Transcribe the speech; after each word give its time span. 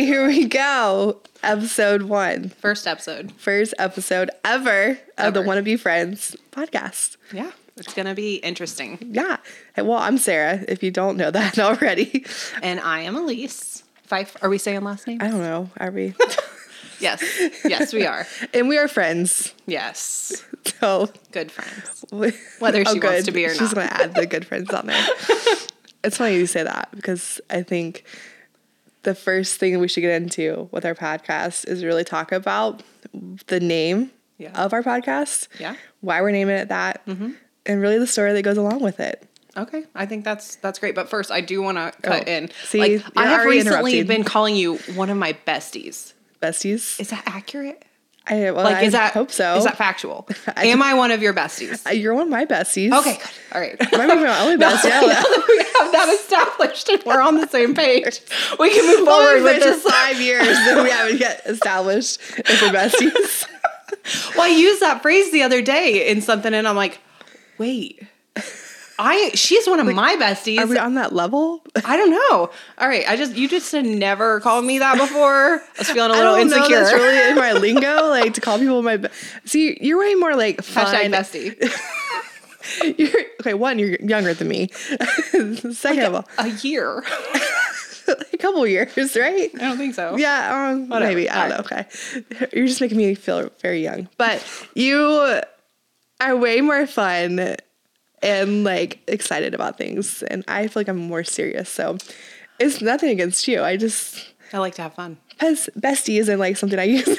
Here 0.00 0.26
we 0.26 0.46
go. 0.46 1.20
Episode 1.42 2.02
one. 2.04 2.48
First 2.48 2.86
episode. 2.86 3.32
First 3.32 3.74
episode 3.78 4.30
ever, 4.44 4.98
of 5.18 5.34
the 5.34 5.40
Ever. 5.40 5.42
Wanna 5.42 5.60
Be 5.62 5.76
Friends 5.76 6.34
podcast. 6.52 7.18
Yeah. 7.32 7.50
It's 7.76 7.92
going 7.92 8.06
to 8.06 8.14
be 8.14 8.36
interesting. 8.36 8.98
Yeah. 9.12 9.36
Well, 9.76 9.98
I'm 9.98 10.16
Sarah, 10.18 10.64
if 10.68 10.82
you 10.82 10.90
don't 10.90 11.16
know 11.16 11.30
that 11.30 11.58
already. 11.58 12.24
And 12.62 12.80
I 12.80 13.00
am 13.00 13.14
Elyse. 13.14 13.82
Fife. 14.04 14.36
Are 14.42 14.48
we 14.50 14.56
saying 14.58 14.82
last 14.82 15.06
name? 15.06 15.18
I 15.20 15.28
don't 15.28 15.40
know. 15.40 15.68
Are 15.78 15.90
we? 15.90 16.14
Yes. 16.98 17.22
Yes, 17.64 17.94
we 17.94 18.04
are. 18.04 18.26
and 18.54 18.68
we 18.68 18.76
are 18.76 18.86
friends. 18.86 19.54
Yes. 19.66 20.44
So, 20.80 21.08
Good 21.32 21.50
friends. 21.50 22.04
Whether 22.58 22.84
she 22.84 23.00
Oh, 23.00 23.06
wants 23.06 23.24
to 23.24 23.32
be 23.32 23.46
or 23.46 23.48
not. 23.48 23.56
She's 23.58 23.74
not. 23.74 23.76
going 23.76 23.88
to 23.88 24.02
add 24.02 24.14
the 24.14 24.26
good 24.26 24.46
friends 24.46 24.68
on 24.70 24.86
there. 24.86 25.06
it's 26.04 26.18
funny 26.18 26.34
you 26.36 26.46
say 26.46 26.62
that 26.62 26.90
because 26.94 27.40
I 27.48 27.62
think 27.62 28.04
the 29.02 29.14
first 29.14 29.58
thing 29.58 29.78
we 29.80 29.88
should 29.88 30.02
get 30.02 30.20
into 30.22 30.68
with 30.72 30.84
our 30.84 30.94
podcast 30.94 31.66
is 31.68 31.84
really 31.84 32.04
talk 32.04 32.32
about 32.32 32.82
the 33.46 33.60
name 33.60 34.10
Yeah. 34.38 34.52
of 34.62 34.72
our 34.72 34.82
podcast. 34.82 35.48
Yeah. 35.58 35.76
Why 36.00 36.20
we're 36.20 36.30
naming 36.32 36.56
it 36.56 36.68
that. 36.68 37.04
Mm-hmm. 37.06 37.30
And 37.66 37.80
really 37.80 37.98
the 37.98 38.06
story 38.06 38.32
that 38.32 38.42
goes 38.42 38.56
along 38.56 38.80
with 38.80 39.00
it. 39.00 39.22
Okay, 39.56 39.84
I 39.94 40.06
think 40.06 40.24
that's 40.24 40.56
that's 40.56 40.78
great. 40.78 40.94
But 40.94 41.08
first, 41.10 41.30
I 41.30 41.40
do 41.40 41.60
want 41.60 41.76
to 41.76 41.92
cut 42.02 42.24
Oh, 42.28 42.30
in. 42.30 42.50
see, 42.64 42.98
like, 42.98 43.04
I 43.16 43.26
have 43.26 43.44
recently 43.46 44.02
been 44.04 44.22
calling 44.22 44.54
you 44.54 44.76
one 44.94 45.10
of 45.10 45.16
my 45.16 45.32
besties. 45.46 46.12
Besties. 46.40 46.98
Is 47.00 47.10
that 47.10 47.22
accurate? 47.26 47.84
I, 48.26 48.50
well, 48.52 48.64
Like, 48.64 48.76
I 48.76 48.82
is 48.82 48.92
that 48.92 49.12
hope 49.12 49.30
so. 49.32 49.56
Is 49.56 49.64
that 49.64 49.76
factual? 49.76 50.28
I- 50.56 50.66
Am 50.66 50.82
I 50.82 50.94
one 50.94 51.10
of 51.10 51.20
your 51.22 51.34
besties? 51.34 51.84
Uh, 51.86 51.90
You're 51.90 52.14
one 52.14 52.24
of 52.24 52.28
my 52.28 52.44
besties. 52.46 52.92
Okay, 52.92 53.16
good. 53.16 53.30
All 53.54 53.60
right. 53.60 53.76
I 53.80 53.96
might 54.06 54.14
be 54.14 54.22
my 54.22 54.40
only 54.40 54.56
bestie. 54.56 54.84
I. 54.92 55.00
Now 55.00 55.08
that 55.08 55.44
we 55.48 55.58
have 55.84 55.92
that 55.92 56.08
established 56.20 56.88
and 56.90 57.02
we're 57.04 57.20
on 57.20 57.36
the 57.40 57.48
same 57.48 57.74
page, 57.74 58.20
we 58.58 58.70
can 58.70 58.86
move 58.86 59.06
Well, 59.06 59.20
forward 59.26 59.42
with 59.42 59.62
this. 59.62 59.82
five 59.82 60.20
years 60.20 60.46
that 60.46 60.82
we 60.84 60.90
haven't 60.90 61.18
yet 61.18 61.42
established 61.46 62.20
if 62.38 62.62
we're 62.62 62.68
besties. 62.68 63.46
Well, 64.36 64.44
I 64.44 64.48
used 64.54 64.80
that 64.82 65.02
phrase 65.02 65.32
the 65.32 65.42
other 65.42 65.60
day 65.62 66.08
in 66.08 66.20
something, 66.22 66.54
and 66.54 66.68
I'm 66.68 66.76
like, 66.76 67.00
wait, 67.58 68.02
I 69.02 69.30
she's 69.34 69.66
one 69.66 69.80
of 69.80 69.86
my 69.94 70.16
besties. 70.16 70.58
Are 70.58 70.66
we 70.66 70.76
on 70.76 70.94
that 70.94 71.14
level? 71.14 71.62
I 71.86 71.96
don't 71.96 72.10
know. 72.10 72.50
All 72.78 72.86
right, 72.88 73.04
I 73.08 73.16
just 73.16 73.34
you 73.34 73.48
just 73.48 73.72
had 73.72 73.86
never 73.86 74.40
called 74.40 74.64
me 74.66 74.78
that 74.78 74.98
before. 74.98 75.54
I 75.60 75.60
was 75.78 75.90
feeling 75.90 76.10
a 76.10 76.14
little 76.14 76.34
insecure. 76.34 76.80
that's 76.80 76.92
really 76.92 77.30
in 77.30 77.36
my 77.36 77.52
lingo, 77.64 78.08
like 78.08 78.34
to 78.34 78.40
call 78.42 78.58
people 78.58 78.82
my. 78.82 78.98
Be- 78.98 79.08
See, 79.46 79.78
you're 79.80 79.98
way 79.98 80.14
more 80.16 80.36
like 80.36 80.62
fun. 80.62 80.86
Hashtag 80.86 81.12
bestie. 81.14 82.98
You're, 82.98 83.20
okay, 83.40 83.54
one, 83.54 83.78
you're 83.78 83.96
younger 84.00 84.34
than 84.34 84.46
me. 84.48 84.68
Second 84.68 86.02
of 86.04 86.14
all, 86.14 86.28
A 86.38 86.48
year. 86.62 87.02
a 88.06 88.36
couple 88.36 88.64
years, 88.66 89.16
right? 89.16 89.50
I 89.54 89.58
don't 89.58 89.78
think 89.78 89.94
so. 89.94 90.16
Yeah, 90.16 90.68
um, 90.72 90.88
maybe. 90.88 91.28
I 91.30 91.48
don't 91.48 91.52
All 91.52 91.58
know. 91.58 91.64
Okay. 91.64 92.48
You're 92.52 92.66
just 92.66 92.80
making 92.82 92.98
me 92.98 93.14
feel 93.14 93.50
very 93.62 93.82
young. 93.82 94.08
But 94.18 94.44
you 94.74 95.40
are 96.20 96.36
way 96.36 96.60
more 96.60 96.86
fun 96.86 97.56
and 98.22 98.64
like 98.64 99.00
excited 99.06 99.54
about 99.54 99.78
things. 99.78 100.22
And 100.24 100.44
I 100.48 100.66
feel 100.68 100.80
like 100.80 100.88
I'm 100.88 100.96
more 100.96 101.24
serious. 101.24 101.68
So 101.68 101.96
it's 102.58 102.80
nothing 102.82 103.10
against 103.10 103.46
you. 103.48 103.62
I 103.62 103.76
just, 103.76 104.32
I 104.52 104.58
like 104.58 104.74
to 104.76 104.82
have 104.82 104.94
fun. 104.94 105.16
bes- 105.38 105.70
bestie 105.78 106.18
isn't 106.20 106.38
like 106.38 106.56
something 106.56 106.78
I 106.78 106.84
use. 106.84 107.06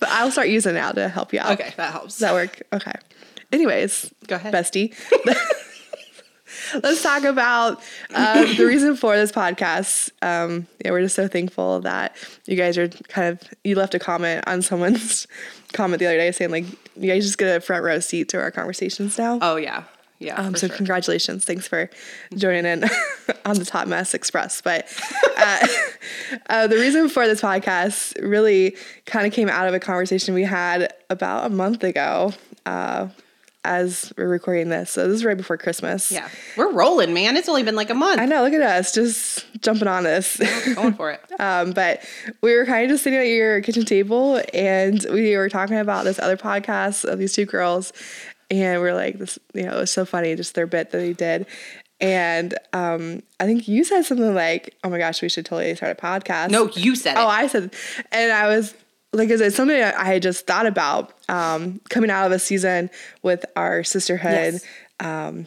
but 0.00 0.08
I'll 0.08 0.30
start 0.30 0.48
using 0.48 0.72
it 0.72 0.78
now 0.78 0.92
to 0.92 1.08
help 1.08 1.32
you 1.32 1.40
out. 1.40 1.52
Okay, 1.60 1.72
that 1.76 1.92
helps. 1.92 2.14
Does 2.14 2.18
that 2.20 2.32
work? 2.32 2.62
Okay. 2.72 2.92
Anyways, 3.52 4.12
Go 4.26 4.36
ahead. 4.36 4.52
bestie. 4.52 4.94
Let's 6.82 7.02
talk 7.02 7.24
about 7.24 7.82
uh, 8.14 8.54
the 8.54 8.64
reason 8.64 8.96
for 8.96 9.16
this 9.16 9.32
podcast. 9.32 10.10
Um, 10.22 10.66
yeah, 10.84 10.90
we're 10.90 11.02
just 11.02 11.14
so 11.14 11.28
thankful 11.28 11.80
that 11.80 12.16
you 12.46 12.56
guys 12.56 12.78
are 12.78 12.88
kind 12.88 13.28
of. 13.28 13.54
You 13.64 13.76
left 13.76 13.94
a 13.94 13.98
comment 13.98 14.44
on 14.46 14.62
someone's 14.62 15.26
comment 15.72 16.00
the 16.00 16.06
other 16.06 16.16
day 16.16 16.32
saying 16.32 16.50
like, 16.50 16.64
"You 16.96 17.12
guys 17.12 17.24
just 17.24 17.38
get 17.38 17.56
a 17.56 17.60
front 17.60 17.84
row 17.84 18.00
seat 18.00 18.28
to 18.30 18.38
our 18.38 18.50
conversations 18.50 19.18
now." 19.18 19.38
Oh 19.42 19.56
yeah, 19.56 19.84
yeah. 20.18 20.36
Um, 20.36 20.54
so 20.54 20.66
sure. 20.66 20.76
congratulations. 20.76 21.44
Thanks 21.44 21.68
for 21.68 21.90
joining 22.34 22.66
in 22.66 22.84
on 23.44 23.56
the 23.56 23.64
Top 23.64 23.86
Mess 23.86 24.14
Express. 24.14 24.60
But 24.60 24.92
uh, 25.36 25.66
uh, 26.48 26.66
the 26.66 26.76
reason 26.76 27.08
for 27.08 27.26
this 27.26 27.40
podcast 27.40 28.20
really 28.22 28.76
kind 29.06 29.26
of 29.26 29.32
came 29.32 29.48
out 29.48 29.68
of 29.68 29.74
a 29.74 29.80
conversation 29.80 30.34
we 30.34 30.44
had 30.44 30.92
about 31.10 31.46
a 31.46 31.50
month 31.50 31.84
ago 31.84 32.32
uh, 32.66 33.08
as 33.64 34.12
we're 34.16 34.28
recording 34.28 34.68
this. 34.68 34.90
So 34.90 35.06
this 35.08 35.16
is 35.16 35.24
right 35.24 35.36
before 35.36 35.56
Christmas. 35.56 36.10
yeah, 36.12 36.28
we're 36.56 36.72
rolling, 36.72 37.12
man. 37.12 37.36
It's 37.36 37.48
only 37.48 37.62
been 37.62 37.76
like 37.76 37.90
a 37.90 37.94
month. 37.94 38.20
I 38.20 38.26
know, 38.26 38.42
look 38.42 38.52
at 38.52 38.62
us 38.62 38.92
just 38.92 39.46
jumping 39.60 39.88
on 39.88 40.04
this. 40.04 40.36
Going 40.74 40.94
for 40.94 41.10
it. 41.10 41.20
Um, 41.40 41.72
but 41.72 42.02
we 42.42 42.54
were 42.54 42.64
kind 42.64 42.84
of 42.84 42.90
just 42.90 43.04
sitting 43.04 43.18
at 43.18 43.26
your 43.26 43.60
kitchen 43.60 43.84
table 43.84 44.40
and 44.54 45.04
we 45.10 45.36
were 45.36 45.48
talking 45.48 45.78
about 45.78 46.04
this 46.04 46.18
other 46.18 46.36
podcast 46.36 47.04
of 47.04 47.18
these 47.18 47.32
two 47.34 47.44
girls. 47.44 47.92
And 48.50 48.80
we're 48.80 48.94
like, 48.94 49.18
this, 49.18 49.38
you 49.52 49.64
know, 49.64 49.76
it 49.76 49.80
was 49.80 49.90
so 49.90 50.06
funny, 50.06 50.34
just 50.34 50.54
their 50.54 50.66
bit 50.66 50.90
that 50.90 50.98
they 50.98 51.12
did. 51.12 51.46
And 52.00 52.54
um, 52.72 53.22
I 53.40 53.44
think 53.44 53.66
you 53.66 53.82
said 53.84 54.02
something 54.04 54.34
like, 54.34 54.76
oh 54.84 54.88
my 54.88 54.98
gosh, 54.98 55.20
we 55.20 55.28
should 55.28 55.44
totally 55.44 55.74
start 55.74 55.98
a 55.98 56.00
podcast. 56.00 56.50
No, 56.50 56.68
you 56.68 56.94
said 56.94 57.16
it. 57.16 57.18
Oh, 57.18 57.26
I 57.26 57.48
said, 57.48 57.74
and 58.12 58.32
I 58.32 58.46
was 58.46 58.72
like, 59.12 59.30
I 59.30 59.36
said, 59.36 59.52
something 59.52 59.80
I 59.82 60.04
had 60.04 60.22
just 60.22 60.46
thought 60.46 60.66
about 60.66 61.12
um, 61.28 61.80
coming 61.88 62.10
out 62.10 62.26
of 62.26 62.32
a 62.32 62.38
season 62.38 62.90
with 63.22 63.44
our 63.56 63.82
sisterhood, 63.84 64.54
Yes. 64.54 64.64
um, 65.00 65.46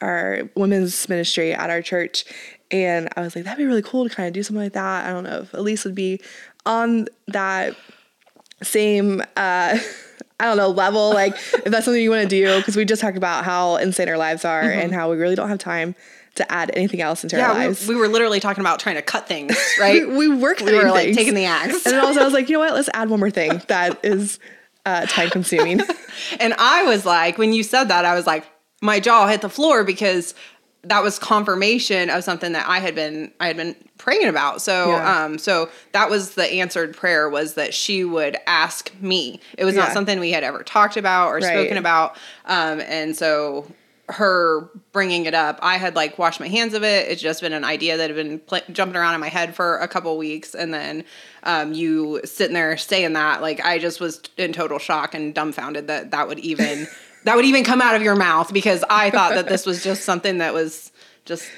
our 0.00 0.42
women's 0.54 1.08
ministry 1.08 1.52
at 1.54 1.70
our 1.70 1.82
church. 1.82 2.24
And 2.70 3.08
I 3.16 3.22
was 3.22 3.34
like, 3.34 3.44
that'd 3.46 3.58
be 3.58 3.64
really 3.66 3.82
cool 3.82 4.08
to 4.08 4.14
kind 4.14 4.26
of 4.28 4.32
do 4.32 4.42
something 4.42 4.62
like 4.62 4.74
that. 4.74 5.06
I 5.06 5.10
don't 5.10 5.24
know 5.24 5.40
if 5.40 5.52
Elyse 5.52 5.84
would 5.84 5.94
be 5.94 6.20
on 6.66 7.06
that 7.28 7.74
same, 8.62 9.22
uh, 9.36 9.78
I 10.40 10.44
don't 10.44 10.56
know, 10.56 10.68
level. 10.70 11.10
Like, 11.12 11.34
if 11.34 11.64
that's 11.64 11.84
something 11.84 12.02
you 12.02 12.10
want 12.10 12.22
to 12.22 12.28
do, 12.28 12.58
because 12.58 12.76
we 12.76 12.84
just 12.84 13.00
talked 13.02 13.16
about 13.16 13.44
how 13.44 13.76
insane 13.76 14.08
our 14.08 14.18
lives 14.18 14.44
are 14.44 14.62
and 14.62 14.92
how 14.94 15.10
we 15.10 15.16
really 15.16 15.34
don't 15.36 15.48
have 15.48 15.58
time 15.58 15.94
to 16.36 16.50
add 16.52 16.70
anything 16.74 17.00
else 17.00 17.22
into 17.24 17.40
our 17.40 17.48
Mm-hmm. 17.50 17.58
lives. 17.58 17.88
we, 17.88 17.94
we 17.96 18.00
were 18.00 18.08
literally 18.08 18.38
talking 18.40 18.60
about 18.62 18.78
trying 18.80 18.94
to 18.96 19.02
cut 19.02 19.26
things, 19.28 19.56
right? 19.80 20.06
we, 20.08 20.28
we 20.28 20.36
work 20.36 20.60
we 20.60 20.72
were 20.72 20.88
like 20.90 21.12
taking 21.14 21.34
the 21.34 21.44
axe. 21.44 21.84
and 21.84 21.94
then 21.94 22.04
also 22.04 22.20
I 22.20 22.24
was 22.24 22.32
like, 22.32 22.48
you 22.48 22.54
know 22.54 22.60
what? 22.60 22.72
Let's 22.74 22.88
add 22.94 23.10
one 23.10 23.18
more 23.20 23.30
thing 23.30 23.60
that 23.66 23.98
is 24.04 24.38
uh, 24.86 25.06
time 25.06 25.30
consuming. 25.30 25.80
And 26.38 26.54
I 26.58 26.84
was 26.84 27.04
like, 27.06 27.38
when 27.38 27.52
you 27.52 27.62
said 27.62 27.84
that, 27.84 28.04
I 28.04 28.14
was 28.14 28.26
like, 28.26 28.44
my 28.82 29.00
jaw 29.00 29.26
hit 29.26 29.40
the 29.40 29.48
floor 29.48 29.84
because 29.84 30.34
that 30.82 31.02
was 31.02 31.18
confirmation 31.18 32.08
of 32.08 32.24
something 32.24 32.52
that 32.52 32.66
I 32.68 32.78
had 32.78 32.94
been 32.94 33.30
I 33.38 33.48
had 33.48 33.56
been 33.56 33.76
praying 33.98 34.28
about. 34.28 34.62
So 34.62 34.90
Yeah. 34.90 35.24
um 35.24 35.36
so 35.38 35.68
that 35.92 36.08
was 36.08 36.34
the 36.36 36.44
answered 36.54 36.96
prayer 36.96 37.28
was 37.28 37.54
that 37.54 37.74
she 37.74 38.02
would 38.04 38.36
ask 38.46 38.90
me. 39.00 39.40
It 39.58 39.64
was 39.66 39.74
not 39.76 39.92
something 39.92 40.18
we 40.20 40.30
had 40.30 40.42
ever 40.42 40.62
talked 40.62 40.96
about 40.96 41.28
or 41.28 41.34
Right. 41.34 41.44
spoken 41.44 41.76
about. 41.76 42.16
Um 42.46 42.80
and 42.80 43.14
so 43.16 43.66
her 44.12 44.70
bringing 44.92 45.26
it 45.26 45.34
up, 45.34 45.58
I 45.62 45.76
had 45.78 45.94
like 45.96 46.18
washed 46.18 46.40
my 46.40 46.48
hands 46.48 46.74
of 46.74 46.82
it. 46.82 47.08
It's 47.08 47.22
just 47.22 47.40
been 47.40 47.52
an 47.52 47.64
idea 47.64 47.96
that 47.96 48.08
had 48.10 48.16
been 48.16 48.38
pl- 48.40 48.60
jumping 48.72 48.96
around 48.96 49.14
in 49.14 49.20
my 49.20 49.28
head 49.28 49.54
for 49.54 49.78
a 49.78 49.88
couple 49.88 50.16
weeks, 50.18 50.54
and 50.54 50.72
then 50.74 51.04
um, 51.44 51.72
you 51.72 52.20
sitting 52.24 52.54
there 52.54 52.76
saying 52.76 53.12
that, 53.14 53.42
like 53.42 53.64
I 53.64 53.78
just 53.78 54.00
was 54.00 54.20
in 54.36 54.52
total 54.52 54.78
shock 54.78 55.14
and 55.14 55.34
dumbfounded 55.34 55.86
that 55.88 56.10
that 56.10 56.28
would 56.28 56.38
even 56.40 56.86
that 57.24 57.36
would 57.36 57.44
even 57.44 57.64
come 57.64 57.80
out 57.82 57.94
of 57.94 58.02
your 58.02 58.16
mouth 58.16 58.52
because 58.52 58.84
I 58.90 59.10
thought 59.10 59.34
that 59.34 59.48
this 59.48 59.66
was 59.66 59.82
just 59.84 60.04
something 60.04 60.38
that 60.38 60.54
was 60.54 60.90
just 61.24 61.48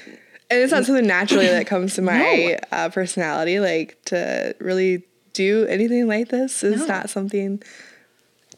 and 0.51 0.61
it's 0.61 0.71
not 0.71 0.85
something 0.85 1.07
naturally 1.07 1.47
that 1.47 1.67
comes 1.67 1.95
to 1.95 2.01
my 2.03 2.57
No. 2.71 2.77
uh, 2.77 2.89
personality. 2.89 3.59
Like 3.59 3.97
to 4.05 4.55
really 4.59 5.03
do 5.33 5.65
anything 5.67 6.05
like 6.07 6.29
this 6.29 6.63
is 6.63 6.81
No. 6.81 6.85
not 6.87 7.09
something 7.09 7.61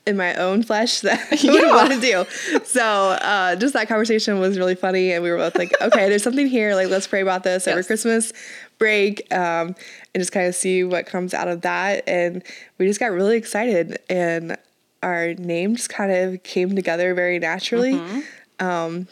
in 0.08 0.18
my 0.18 0.36
own 0.36 0.62
flesh 0.64 1.00
that 1.02 1.20
I 1.20 1.30
would 1.32 1.44
Yeah. 1.44 1.76
want 1.76 1.92
to 1.94 2.00
do. 2.00 2.60
So 2.64 2.82
uh, 2.84 3.56
just 3.56 3.74
that 3.74 3.88
conversation 3.88 4.40
was 4.40 4.58
really 4.58 4.76
funny, 4.76 5.12
and 5.12 5.24
we 5.24 5.32
were 5.32 5.38
both 5.38 5.56
like, 5.58 5.74
okay, 5.82 6.10
there's 6.10 6.24
something 6.24 6.48
here. 6.48 6.76
Like 6.76 6.90
let's 6.90 7.08
pray 7.08 7.22
about 7.22 7.44
this 7.44 7.68
over 7.68 7.82
Christmas 7.84 8.32
break, 8.78 9.32
um, 9.34 9.68
and 10.14 10.22
just 10.22 10.32
kind 10.32 10.48
of 10.48 10.54
see 10.56 10.84
what 10.84 11.06
comes 11.06 11.34
out 11.34 11.48
of 11.48 11.62
that. 11.62 12.04
And 12.08 12.44
we 12.78 12.86
just 12.88 13.00
got 13.00 13.12
really 13.12 13.38
excited, 13.38 13.98
and 14.10 14.58
our 15.04 15.34
name 15.36 15.76
just 15.76 15.90
kind 15.90 16.12
of 16.12 16.44
came 16.44 16.76
together 16.76 17.14
very 17.14 17.40
naturally. 17.40 17.94
Mm-hmm. 17.94 18.66
Um, 18.66 19.08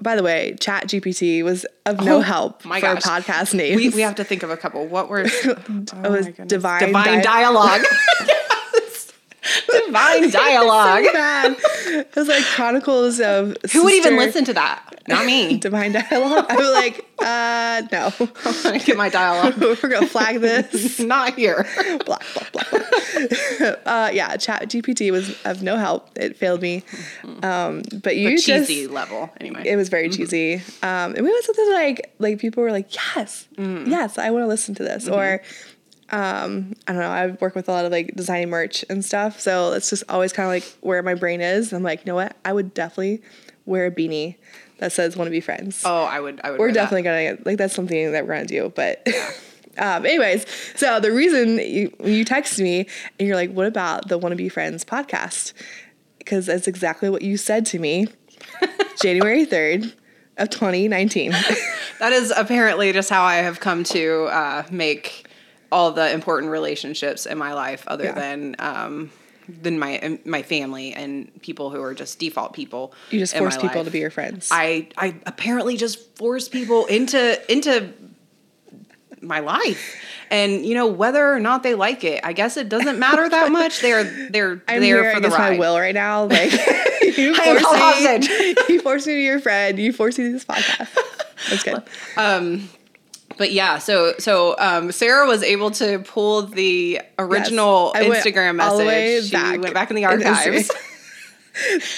by 0.00 0.16
the 0.16 0.22
way, 0.24 0.56
Chat 0.60 0.88
GPT 0.88 1.44
was 1.44 1.64
of 1.86 2.00
no 2.04 2.16
Oh, 2.18 2.20
help 2.20 2.64
my 2.64 2.80
for 2.80 2.94
gosh. 2.94 3.02
podcast 3.02 3.54
names. 3.54 3.76
we, 3.76 3.88
we 3.90 4.00
have 4.00 4.16
to 4.16 4.24
think 4.24 4.42
of 4.42 4.50
a 4.50 4.56
couple. 4.56 4.84
What 4.86 5.08
were 5.08 5.20
it 5.26 5.68
was 6.02 6.26
divine, 6.46 6.80
divine 6.86 7.18
Di- 7.18 7.22
dialogue? 7.22 7.82
Divine 9.92 10.30
dialogue. 10.30 11.04
so 11.04 11.12
bad. 11.12 11.56
It 11.86 12.16
was 12.16 12.28
like 12.28 12.44
Chronicles 12.44 13.20
of. 13.20 13.56
Who 13.72 13.84
would 13.84 13.94
even 13.94 14.16
listen 14.16 14.44
to 14.46 14.54
that? 14.54 14.94
Not 15.08 15.26
me. 15.26 15.56
Divine 15.58 15.92
dialogue. 15.92 16.46
I 16.48 16.56
was 16.56 16.70
like, 16.70 17.04
uh, 17.18 17.82
no. 17.92 18.12
I'm 18.44 18.62
gonna 18.62 18.78
get 18.78 18.96
my 18.96 19.08
dialogue. 19.08 19.56
We're 19.60 19.88
gonna 19.88 20.06
flag 20.06 20.40
this. 20.40 20.98
Not 21.00 21.34
here. 21.36 21.66
blah 22.06 22.18
blah 22.34 22.46
blah. 22.52 23.68
uh, 23.86 24.10
yeah, 24.12 24.36
Chat 24.36 24.68
GPT 24.68 25.10
was 25.10 25.36
of 25.44 25.62
no 25.62 25.76
help. 25.76 26.08
It 26.16 26.36
failed 26.36 26.62
me. 26.62 26.82
Um, 27.42 27.82
but 28.02 28.16
you 28.16 28.30
But 28.30 28.40
just 28.40 28.68
cheesy 28.68 28.86
level, 28.86 29.30
anyway. 29.40 29.62
it 29.66 29.76
was 29.76 29.88
very 29.88 30.08
cheesy. 30.08 30.54
Um, 30.82 31.14
and 31.14 31.18
we 31.18 31.30
went 31.30 31.44
something 31.44 31.72
like 31.72 32.12
like 32.18 32.38
people 32.38 32.62
were 32.62 32.72
like, 32.72 32.94
yes, 32.94 33.46
yes, 33.58 34.18
I 34.18 34.30
want 34.30 34.42
to 34.44 34.46
listen 34.48 34.74
to 34.76 34.82
this. 34.84 35.08
Or 35.08 35.42
um, 36.12 36.74
I 36.86 36.92
don't 36.92 37.00
know. 37.00 37.08
I 37.08 37.28
work 37.40 37.54
with 37.54 37.68
a 37.68 37.72
lot 37.72 37.84
of 37.84 37.92
like 37.92 38.14
designing 38.14 38.50
merch 38.50 38.84
and 38.90 39.04
stuff, 39.04 39.40
so 39.40 39.72
it's 39.72 39.88
just 39.90 40.04
always 40.08 40.32
kind 40.32 40.46
of 40.46 40.50
like 40.50 40.64
where 40.80 41.02
my 41.02 41.14
brain 41.14 41.40
is. 41.40 41.72
I'm 41.72 41.82
like, 41.82 42.00
you 42.00 42.10
know 42.10 42.14
what? 42.14 42.36
I 42.44 42.52
would 42.52 42.74
definitely 42.74 43.22
wear 43.64 43.86
a 43.86 43.90
beanie 43.90 44.36
that 44.78 44.92
says 44.92 45.16
"Want 45.16 45.26
to 45.26 45.30
be 45.30 45.40
friends." 45.40 45.82
oh, 45.86 46.04
I 46.04 46.20
would. 46.20 46.40
I 46.44 46.50
would. 46.50 46.60
we're 46.60 46.72
definitely 46.72 47.02
gonna 47.02 47.38
like 47.44 47.56
that's 47.56 47.74
something 47.74 48.12
that 48.12 48.26
we're 48.26 48.34
gonna 48.34 48.46
do. 48.46 48.70
But 48.74 49.06
um, 49.78 50.04
anyways, 50.04 50.44
so 50.76 51.00
the 51.00 51.12
reason 51.12 51.58
you 51.58 51.94
you 52.04 52.24
text 52.24 52.58
me 52.58 52.86
and 53.18 53.26
you're 53.26 53.36
like, 53.36 53.50
what 53.52 53.66
about 53.66 54.08
the 54.08 54.18
Want 54.18 54.32
to 54.32 54.36
Be 54.36 54.50
Friends 54.50 54.84
podcast? 54.84 55.54
Because 56.18 56.46
that's 56.46 56.68
exactly 56.68 57.08
what 57.08 57.22
you 57.22 57.36
said 57.36 57.64
to 57.66 57.78
me, 57.78 58.06
January 59.02 59.44
third 59.44 59.92
of 60.36 60.50
2019. 60.50 61.32
That 61.98 62.12
is 62.12 62.32
apparently 62.36 62.92
just 62.92 63.10
how 63.10 63.22
I 63.22 63.36
have 63.36 63.60
come 63.60 63.84
to 63.84 64.24
uh, 64.24 64.64
make 64.72 65.28
all 65.72 65.90
the 65.90 66.12
important 66.12 66.52
relationships 66.52 67.26
in 67.26 67.36
my 67.38 67.52
life, 67.54 67.82
other 67.88 68.04
Yeah. 68.04 68.12
than 68.12 68.56
um, 68.60 69.10
than 69.48 69.78
my 69.78 70.18
my 70.24 70.42
family 70.42 70.92
and 70.92 71.30
people 71.42 71.70
who 71.70 71.82
are 71.82 71.94
just 71.94 72.18
default 72.20 72.52
people. 72.52 72.92
You 73.10 73.18
just 73.18 73.36
force 73.36 73.56
people 73.56 73.78
life. 73.78 73.86
to 73.86 73.90
be 73.90 73.98
your 73.98 74.10
friends. 74.10 74.48
I 74.52 74.88
I 74.96 75.16
apparently 75.26 75.76
just 75.76 76.16
force 76.16 76.48
people 76.48 76.86
into 76.86 77.40
into 77.52 77.92
my 79.20 79.40
life. 79.40 79.96
And 80.30 80.64
you 80.64 80.74
know 80.74 80.86
whether 80.86 81.32
or 81.32 81.40
not 81.40 81.62
they 81.62 81.74
like 81.74 82.04
it, 82.04 82.20
I 82.24 82.32
guess 82.32 82.56
it 82.56 82.68
doesn't 82.68 82.98
matter 82.98 83.28
that 83.28 83.50
much. 83.60 83.80
They're 83.80 84.04
they're 84.30 84.62
I'm 84.68 84.80
there 84.80 85.02
here 85.02 85.14
for 85.14 85.20
the 85.20 85.26
against 85.26 85.38
my 85.38 85.48
ride. 85.50 85.58
will 85.58 85.78
right 85.78 85.94
now. 85.94 86.24
Like 86.24 86.52
you 87.18 87.34
force 87.34 88.00
me, 88.00 88.54
you 88.68 88.80
force 88.80 89.06
me 89.06 89.12
to 89.14 89.18
be 89.18 89.22
your 89.24 89.40
friend. 89.40 89.78
You 89.78 89.92
force 89.92 90.18
me 90.18 90.24
to 90.26 90.32
this 90.32 90.44
podcast. 90.44 90.88
That's 91.50 91.62
good. 91.64 91.82
Um, 92.16 92.68
but 93.42 93.50
yeah, 93.50 93.78
so 93.78 94.14
so 94.20 94.54
um, 94.60 94.92
Sarah 94.92 95.26
was 95.26 95.42
able 95.42 95.72
to 95.72 95.98
pull 95.98 96.42
the 96.42 97.00
original 97.18 97.90
went 97.92 98.06
Instagram 98.14 98.54
message. 98.54 99.24
she 99.24 99.32
back 99.32 99.60
went 99.60 99.74
back 99.74 99.90
in 99.90 99.96
the 99.96 100.04
archives. 100.04 100.70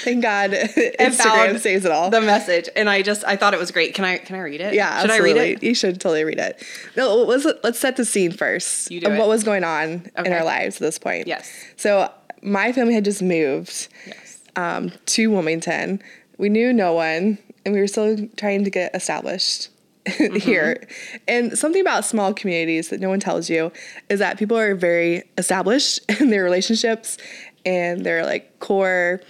Thank 0.05 0.23
God, 0.23 0.53
Instagram 0.53 1.59
saves 1.59 1.85
it 1.85 1.93
all. 1.93 2.09
The 2.09 2.23
message, 2.23 2.71
and 2.75 2.89
I 2.89 3.03
just 3.03 3.25
I 3.27 3.37
thought 3.37 3.53
it 3.53 3.61
was 3.61 3.73
great. 3.73 3.95
Can 3.95 4.07
I 4.07 4.17
can 4.17 4.37
I 4.37 4.41
read 4.41 4.63
it? 4.63 4.73
Yeah, 4.73 5.03
should 5.03 5.11
absolutely. 5.11 5.41
I 5.41 5.45
read 5.45 5.53
it? 5.59 5.63
You 5.63 5.75
should 5.75 6.01
totally 6.01 6.25
read 6.25 6.39
it. 6.39 6.63
No, 6.97 7.15
let's 7.15 7.45
let's 7.63 7.79
set 7.79 7.97
the 7.97 8.07
scene 8.07 8.33
first 8.33 8.91
You 8.91 9.01
do 9.01 9.09
of 9.09 9.13
it. 9.13 9.19
what 9.19 9.29
was 9.29 9.45
going 9.45 9.65
on 9.65 10.11
in 10.17 10.33
our 10.33 10.45
lives 10.45 10.77
at 10.77 10.81
this 10.81 10.99
point. 10.99 11.27
Yes. 11.27 11.53
So 11.77 12.11
my 12.41 12.73
family 12.73 12.95
had 12.95 13.05
just 13.05 13.21
moved 13.23 13.89
Yes. 14.07 14.41
um, 14.57 14.93
to 15.07 15.31
Wilmington. 15.31 16.01
We 16.39 16.49
knew 16.49 16.73
no 16.73 16.95
one, 16.95 17.37
and 17.67 17.75
we 17.75 17.81
were 17.81 17.87
still 17.87 18.27
trying 18.39 18.65
to 18.65 18.71
get 18.71 18.95
established 18.97 19.69
Mm-hmm. 20.15 20.37
here. 20.37 20.87
And 21.27 21.57
something 21.57 21.81
about 21.81 22.05
small 22.05 22.35
communities 22.35 22.91
that 22.91 23.01
no 23.01 23.09
one 23.09 23.21
tells 23.21 23.49
you 23.49 23.73
is 24.11 24.19
that 24.19 24.39
people 24.39 24.59
are 24.59 24.75
very 24.75 25.23
established 25.39 25.99
in 26.21 26.29
their 26.29 26.45
relationships 26.45 27.17
and 27.65 28.05
their 28.05 28.23
like 28.27 28.61
core 28.61 29.23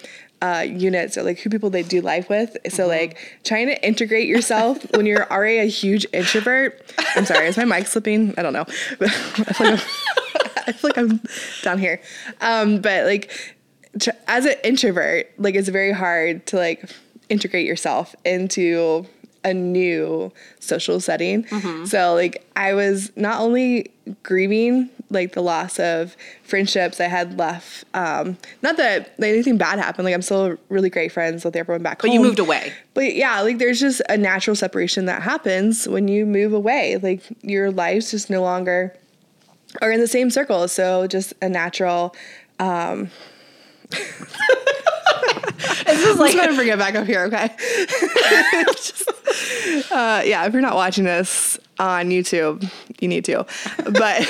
uh, 0.43 0.65
units 0.67 1.17
or 1.17 1.23
like 1.23 1.39
who 1.39 1.49
people 1.49 1.71
they 1.71 1.85
do 1.85 2.01
life 2.01 2.29
with. 2.29 2.55
Mm-hmm. 2.55 2.75
So 2.75 2.89
like 2.89 3.19
trying 3.45 3.69
to 3.69 3.87
integrate 3.87 4.27
yourself 4.27 4.85
when 4.95 5.07
you're 5.07 5.31
already 5.31 5.59
a 5.59 5.67
huge 5.67 6.07
introvert. 6.13 6.93
I'm 7.15 7.25
sorry, 7.25 7.47
is 7.47 7.57
my 7.57 7.65
mic 7.65 7.87
slipping? 7.87 8.35
I 8.37 8.43
don't 8.43 8.53
know. 8.53 8.67
I 9.01 9.53
feel 9.53 9.67
like 9.69 9.79
I'm, 10.67 10.73
feel 10.73 10.91
like 10.91 10.99
I'm 10.99 11.21
down 11.63 11.79
here. 11.79 12.01
Um, 12.41 12.81
but 12.81 13.07
like 13.07 13.31
as 14.27 14.45
an 14.45 14.57
introvert, 14.65 15.33
like 15.39 15.55
it's 15.55 15.69
very 15.69 15.93
hard 15.93 16.47
to 16.47 16.57
like 16.57 16.91
integrate 17.29 17.67
yourself 17.67 18.15
into 18.25 19.07
a 19.45 19.55
new 19.55 20.33
social 20.61 21.01
setting. 21.01 21.47
So 21.87 22.15
like 22.15 22.45
I 22.57 22.75
was 22.75 23.11
not 23.17 23.41
only 23.41 23.91
grieving 24.23 24.91
like 25.11 25.33
the 25.33 25.43
loss 25.43 25.79
of 25.79 26.17
friendships 26.43 27.01
I 27.01 27.05
had 27.05 27.39
left. 27.39 27.85
Um, 27.95 28.37
not 28.63 28.77
that 28.79 29.15
like, 29.19 29.31
anything 29.31 29.59
bad 29.59 29.79
happened. 29.79 30.05
Like 30.07 30.15
I'm 30.15 30.23
still 30.23 30.57
really 30.69 30.91
great 30.91 31.13
friends 31.13 31.45
with 31.45 31.55
everyone 31.57 31.83
back 31.83 31.99
But 32.03 32.09
home. 32.09 32.17
But 32.17 32.23
you 32.23 32.29
moved 32.29 32.39
away. 32.39 32.73
But 32.95 33.15
yeah, 33.15 33.41
like 33.43 33.59
there's 33.59 33.81
just 33.81 34.03
a 34.09 34.17
natural 34.17 34.57
separation 34.57 35.05
that 35.07 35.23
happens 35.23 35.87
when 35.87 36.09
you 36.09 36.27
move 36.27 36.53
away. 36.53 36.97
Like 36.97 37.23
your 37.43 37.71
lives 37.71 38.11
just 38.11 38.31
no 38.31 38.43
longer 38.43 38.97
are 39.83 39.93
in 39.93 40.01
the 40.01 40.09
same 40.09 40.31
circle. 40.31 40.67
So 40.69 41.07
just 41.07 41.35
a 41.43 41.49
natural. 41.49 42.15
Um, 42.59 43.11
This 43.91 44.01
is 46.01 46.07
I'm 46.15 46.19
like 46.19 46.33
just 46.33 46.45
gonna 46.45 46.57
bring 46.57 46.69
it 46.69 46.79
back 46.79 46.95
up 46.95 47.07
here, 47.07 47.25
okay? 47.25 47.51
Just, 48.73 49.11
uh, 49.91 50.23
yeah, 50.25 50.45
if 50.47 50.53
you're 50.53 50.63
not 50.63 50.75
watching 50.77 51.05
this 51.05 51.59
on 51.79 52.11
YouTube, 52.11 52.71
you 53.01 53.09
need 53.09 53.25
to. 53.27 53.47
But 53.85 54.29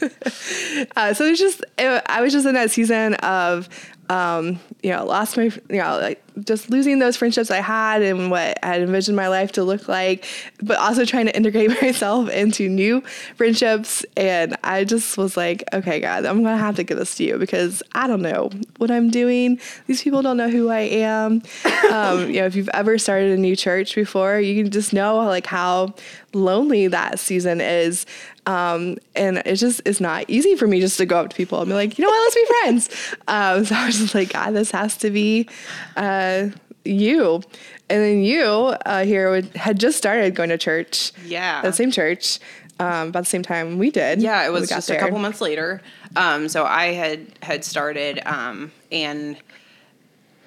uh, 0.96 1.14
so 1.14 1.24
it's 1.24 1.40
just 1.40 1.64
it, 1.78 2.02
I 2.06 2.20
was 2.20 2.32
just 2.32 2.46
in 2.46 2.54
that 2.54 2.70
season 2.70 3.14
of 3.14 3.68
um, 4.08 4.58
you 4.82 4.90
know 4.90 5.04
lost 5.04 5.36
my 5.36 5.44
you 5.44 5.78
know 5.78 5.98
like 6.00 6.22
just 6.44 6.68
losing 6.68 6.98
those 6.98 7.16
friendships 7.16 7.50
I 7.50 7.60
had 7.60 8.02
and 8.02 8.30
what 8.30 8.58
I 8.62 8.66
had 8.66 8.82
envisioned 8.82 9.16
my 9.16 9.28
life 9.28 9.52
to 9.52 9.64
look 9.64 9.88
like, 9.88 10.26
but 10.62 10.76
also 10.78 11.04
trying 11.04 11.26
to 11.26 11.36
integrate 11.36 11.70
myself 11.82 12.28
into 12.28 12.68
new 12.68 13.00
friendships. 13.36 14.04
And 14.16 14.56
I 14.62 14.84
just 14.84 15.16
was 15.16 15.36
like, 15.36 15.64
okay, 15.72 16.00
God, 16.00 16.26
I'm 16.26 16.42
gonna 16.42 16.58
have 16.58 16.76
to 16.76 16.84
give 16.84 16.98
this 16.98 17.14
to 17.16 17.24
you 17.24 17.38
because 17.38 17.82
I 17.92 18.06
don't 18.06 18.22
know 18.22 18.50
what 18.76 18.90
I'm 18.90 19.10
doing. 19.10 19.58
These 19.86 20.02
people 20.02 20.22
don't 20.22 20.36
know 20.36 20.50
who 20.50 20.68
I 20.68 20.80
am. 20.80 21.42
Um, 21.90 22.28
you 22.28 22.40
know, 22.40 22.46
if 22.46 22.54
you've 22.54 22.70
ever 22.74 22.98
started 22.98 23.32
a 23.32 23.40
new 23.40 23.56
church 23.56 23.94
before, 23.94 24.38
you 24.38 24.62
can 24.62 24.70
just 24.70 24.92
know 24.92 25.16
like 25.16 25.46
how 25.46 25.94
lonely 26.34 26.88
that 26.88 27.18
season 27.18 27.60
is. 27.60 28.04
Um, 28.46 28.98
and 29.16 29.38
it 29.38 29.56
just 29.56 29.82
is 29.84 30.00
not 30.00 30.24
easy 30.28 30.54
for 30.54 30.66
me 30.66 30.80
just 30.80 30.98
to 30.98 31.06
go 31.06 31.18
up 31.18 31.30
to 31.30 31.36
people 31.36 31.60
and 31.60 31.68
be 31.68 31.74
like, 31.74 31.98
you 31.98 32.04
know 32.04 32.08
what, 32.08 32.20
let's 32.20 32.34
be 32.34 32.46
friends. 32.60 33.16
Um, 33.28 33.64
so 33.64 33.74
I 33.74 33.86
was 33.86 33.98
just 33.98 34.14
like, 34.14 34.32
God, 34.32 34.52
this 34.52 34.70
has 34.70 34.96
to 34.98 35.10
be 35.10 35.48
uh, 35.96 36.50
you. 36.84 37.42
And 37.88 38.02
then 38.02 38.22
you 38.22 38.44
uh, 38.44 39.04
here 39.04 39.30
would, 39.30 39.48
had 39.56 39.80
just 39.80 39.98
started 39.98 40.36
going 40.36 40.50
to 40.50 40.58
church. 40.58 41.12
Yeah. 41.24 41.60
The 41.62 41.72
same 41.72 41.90
church 41.90 42.38
um, 42.78 43.08
about 43.08 43.20
the 43.20 43.30
same 43.30 43.42
time 43.42 43.78
we 43.78 43.90
did. 43.90 44.20
Yeah, 44.20 44.46
it 44.46 44.52
was 44.52 44.68
just 44.68 44.90
a 44.90 44.98
couple 44.98 45.18
months 45.18 45.40
later. 45.40 45.80
Um, 46.14 46.48
so 46.48 46.64
I 46.64 46.86
had 46.92 47.26
had 47.42 47.64
started, 47.64 48.20
um, 48.26 48.70
and 48.92 49.36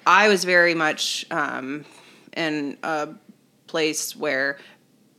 I 0.06 0.28
was 0.28 0.44
very 0.44 0.74
much 0.74 1.26
um, 1.30 1.84
in 2.36 2.78
a 2.82 3.08
place 3.66 4.14
where 4.14 4.58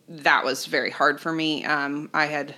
that 0.08 0.44
was 0.44 0.66
very 0.66 0.90
hard 0.90 1.20
for 1.20 1.32
me. 1.32 1.66
Um, 1.66 2.10
I 2.14 2.26
had 2.26 2.56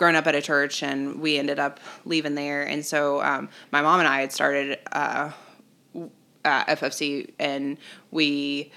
grown 0.00 0.16
up 0.16 0.26
at 0.26 0.34
a 0.34 0.40
church, 0.40 0.82
and 0.82 1.20
we 1.20 1.36
ended 1.38 1.58
up 1.58 1.78
leaving 2.06 2.34
there, 2.34 2.62
and 2.62 2.84
so 2.86 3.20
um, 3.22 3.50
my 3.70 3.82
mom 3.82 4.00
and 4.00 4.08
I 4.08 4.22
had 4.22 4.32
started 4.32 4.78
uh, 4.92 5.30
uh, 6.42 6.64
FFC, 6.64 7.30
and 7.38 7.76
we 8.10 8.72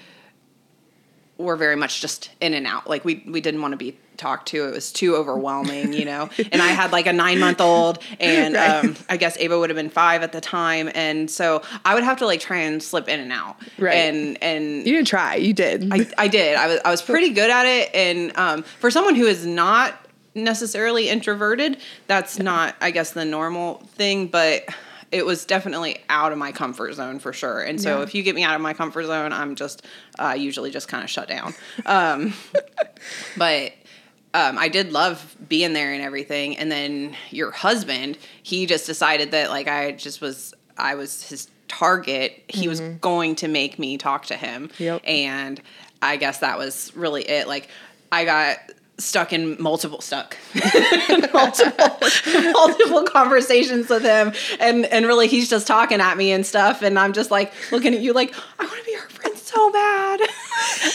were 1.38 1.56
very 1.56 1.76
much 1.76 2.02
just 2.02 2.30
in 2.42 2.52
and 2.52 2.66
out. 2.66 2.90
Like 2.90 3.06
we 3.06 3.24
we 3.26 3.40
didn't 3.40 3.62
want 3.62 3.72
to 3.72 3.78
be 3.78 3.96
talked 4.18 4.48
to. 4.48 4.68
It 4.68 4.74
was 4.74 4.92
too 4.92 5.16
overwhelming, 5.16 5.94
you 5.94 6.04
know. 6.04 6.28
and 6.52 6.60
I 6.60 6.68
had 6.68 6.92
like 6.92 7.06
a 7.06 7.12
nine 7.14 7.40
month 7.40 7.58
old, 7.62 8.00
and 8.20 8.54
Right. 8.54 8.84
um, 8.84 8.94
I 9.08 9.16
guess 9.16 9.38
Ava 9.38 9.58
would 9.58 9.70
have 9.70 9.76
been 9.76 9.88
five 9.88 10.22
at 10.22 10.32
the 10.32 10.42
time, 10.42 10.90
and 10.94 11.30
so 11.30 11.62
I 11.86 11.94
would 11.94 12.04
have 12.04 12.18
to 12.18 12.26
like 12.26 12.40
try 12.40 12.58
and 12.58 12.82
slip 12.82 13.08
in 13.08 13.18
and 13.18 13.32
out. 13.32 13.56
Right. 13.78 13.94
And 13.94 14.36
and 14.42 14.86
You 14.86 14.92
didn't 14.92 15.06
try, 15.08 15.36
you 15.36 15.54
did. 15.54 15.88
I, 15.90 16.06
I 16.18 16.28
did. 16.28 16.56
I 16.58 16.66
was 16.66 16.80
I 16.84 16.90
was 16.90 17.00
pretty 17.00 17.30
good 17.30 17.50
at 17.50 17.64
it, 17.64 17.94
and 17.94 18.36
um, 18.36 18.62
for 18.62 18.90
someone 18.90 19.14
who 19.14 19.24
is 19.26 19.46
not 19.46 19.98
necessarily 20.34 21.08
introverted, 21.08 21.78
that's 22.06 22.38
not 22.38 22.74
I 22.80 22.90
guess 22.90 23.12
the 23.12 23.24
normal 23.24 23.76
thing, 23.96 24.26
but. 24.28 24.64
It 25.12 25.24
was 25.24 25.44
definitely 25.44 26.02
out 26.08 26.32
of 26.32 26.38
my 26.38 26.50
comfort 26.50 26.92
zone 26.94 27.20
for 27.20 27.32
sure, 27.32 27.60
and 27.62 27.80
so 27.80 27.98
Yeah. 27.98 28.02
if 28.02 28.16
you 28.16 28.24
get 28.24 28.34
me 28.34 28.42
out 28.42 28.56
of 28.56 28.60
my 28.60 28.74
comfort 28.74 29.04
zone, 29.04 29.32
I'm 29.32 29.54
just 29.54 29.86
uh, 30.18 30.34
usually 30.36 30.72
just 30.72 30.88
kind 30.88 31.04
of 31.04 31.10
shut 31.10 31.28
down. 31.28 31.54
Um, 31.86 32.32
but 33.36 33.74
um, 34.32 34.58
I 34.58 34.66
did 34.68 34.92
love 34.92 35.36
being 35.48 35.72
there 35.72 35.92
and 35.92 36.02
everything. 36.02 36.56
And 36.56 36.72
then 36.72 37.14
your 37.30 37.52
husband, 37.52 38.18
he 38.42 38.66
just 38.66 38.86
decided 38.86 39.30
that 39.30 39.50
like 39.50 39.68
I 39.68 39.92
just 39.92 40.20
was 40.20 40.52
I 40.76 40.96
was 40.96 41.28
his 41.28 41.48
target. 41.68 42.42
He 42.48 42.66
was 42.66 42.80
going 42.80 43.36
to 43.36 43.46
make 43.46 43.78
me 43.78 43.96
talk 43.98 44.26
to 44.26 44.34
him. 44.36 44.70
Yep. 44.78 45.02
And 45.04 45.60
I 46.02 46.16
guess 46.16 46.38
that 46.38 46.58
was 46.58 46.90
really 46.96 47.22
it. 47.22 47.46
Like 47.46 47.68
I 48.10 48.24
got 48.24 48.58
stuck 48.98 49.32
in 49.32 49.60
multiple 49.60 50.00
stuck. 50.00 50.36
Multiple 51.32 51.98
multiple 52.52 53.02
conversations 53.04 53.88
with 53.88 54.02
him. 54.02 54.32
And 54.60 54.86
and 54.86 55.06
really 55.06 55.26
he's 55.26 55.48
just 55.48 55.66
talking 55.66 56.00
at 56.00 56.16
me 56.16 56.32
and 56.32 56.46
stuff. 56.46 56.82
And 56.82 56.98
I'm 56.98 57.12
just 57.12 57.30
like 57.30 57.52
looking 57.72 57.94
at 57.94 58.00
you 58.00 58.12
like 58.12 58.34
I 58.58 58.64
want 58.64 58.78
to 58.78 58.84
be 58.84 58.94
her 58.94 59.08
friend 59.08 59.36
so 59.36 59.72
bad. 59.72 60.20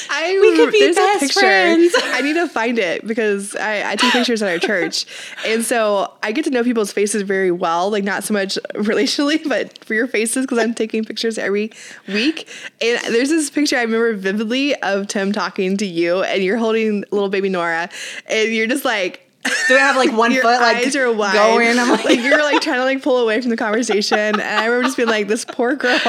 I 0.10 0.38
We 0.42 0.56
could 0.56 0.72
be 0.72 0.94
best 0.94 1.20
picture. 1.22 1.40
friends. 1.40 1.94
I 2.04 2.22
need 2.22 2.34
to 2.34 2.48
find 2.48 2.80
it 2.80 3.06
because 3.06 3.56
I, 3.56 3.92
I 3.92 3.96
take 3.96 4.12
pictures 4.12 4.42
at 4.42 4.50
our 4.50 4.60
church, 4.60 5.06
and 5.46 5.64
so 5.64 6.14
I 6.24 6.32
get 6.32 6.46
to 6.46 6.52
know 6.52 6.64
people's 6.64 6.92
faces 6.92 7.22
very 7.24 7.52
well. 7.52 7.90
Like 7.90 8.04
not 8.04 8.24
so 8.24 8.34
much 8.34 8.56
relationally, 8.76 9.48
but 9.48 9.84
for 9.86 9.94
your 9.94 10.08
faces 10.08 10.46
because 10.46 10.58
I'm 10.58 10.74
taking 10.74 11.04
pictures 11.06 11.38
every 11.38 11.72
week. 12.08 12.48
And 12.82 13.00
there's 13.14 13.30
this 13.30 13.50
picture 13.50 13.78
I 13.78 13.82
remember 13.84 14.14
vividly 14.16 14.76
of 14.82 15.08
Tim 15.08 15.32
talking 15.32 15.78
to 15.78 15.86
you, 15.86 16.24
and 16.24 16.44
you're 16.44 16.58
holding 16.58 17.04
little 17.12 17.30
baby 17.30 17.50
Nora, 17.50 17.90
and 18.28 18.50
you're 18.50 18.68
just 18.68 18.86
like. 18.86 19.26
Do 19.68 19.75
I 19.75 19.79
have 19.79 19.96
like 19.96 20.12
one 20.12 20.32
Your 20.32 20.41
foot 20.44 20.60
like 20.62 20.77
eyes 20.88 20.96
are 20.96 21.12
wide. 21.12 21.34
going? 21.34 21.77
I'm 21.79 21.89
like, 21.89 22.06
like 22.06 22.20
you're 22.20 22.41
like 22.41 22.62
trying 22.62 22.77
to 22.79 22.84
like 22.86 23.01
pull 23.01 23.18
away 23.18 23.39
from 23.41 23.50
the 23.50 23.58
conversation, 23.58 24.18
and 24.18 24.41
I 24.41 24.65
remember 24.65 24.84
just 24.86 24.98
being 24.98 25.10
like, 25.10 25.27
"This 25.27 25.46
poor 25.46 25.75
girl." 25.75 26.00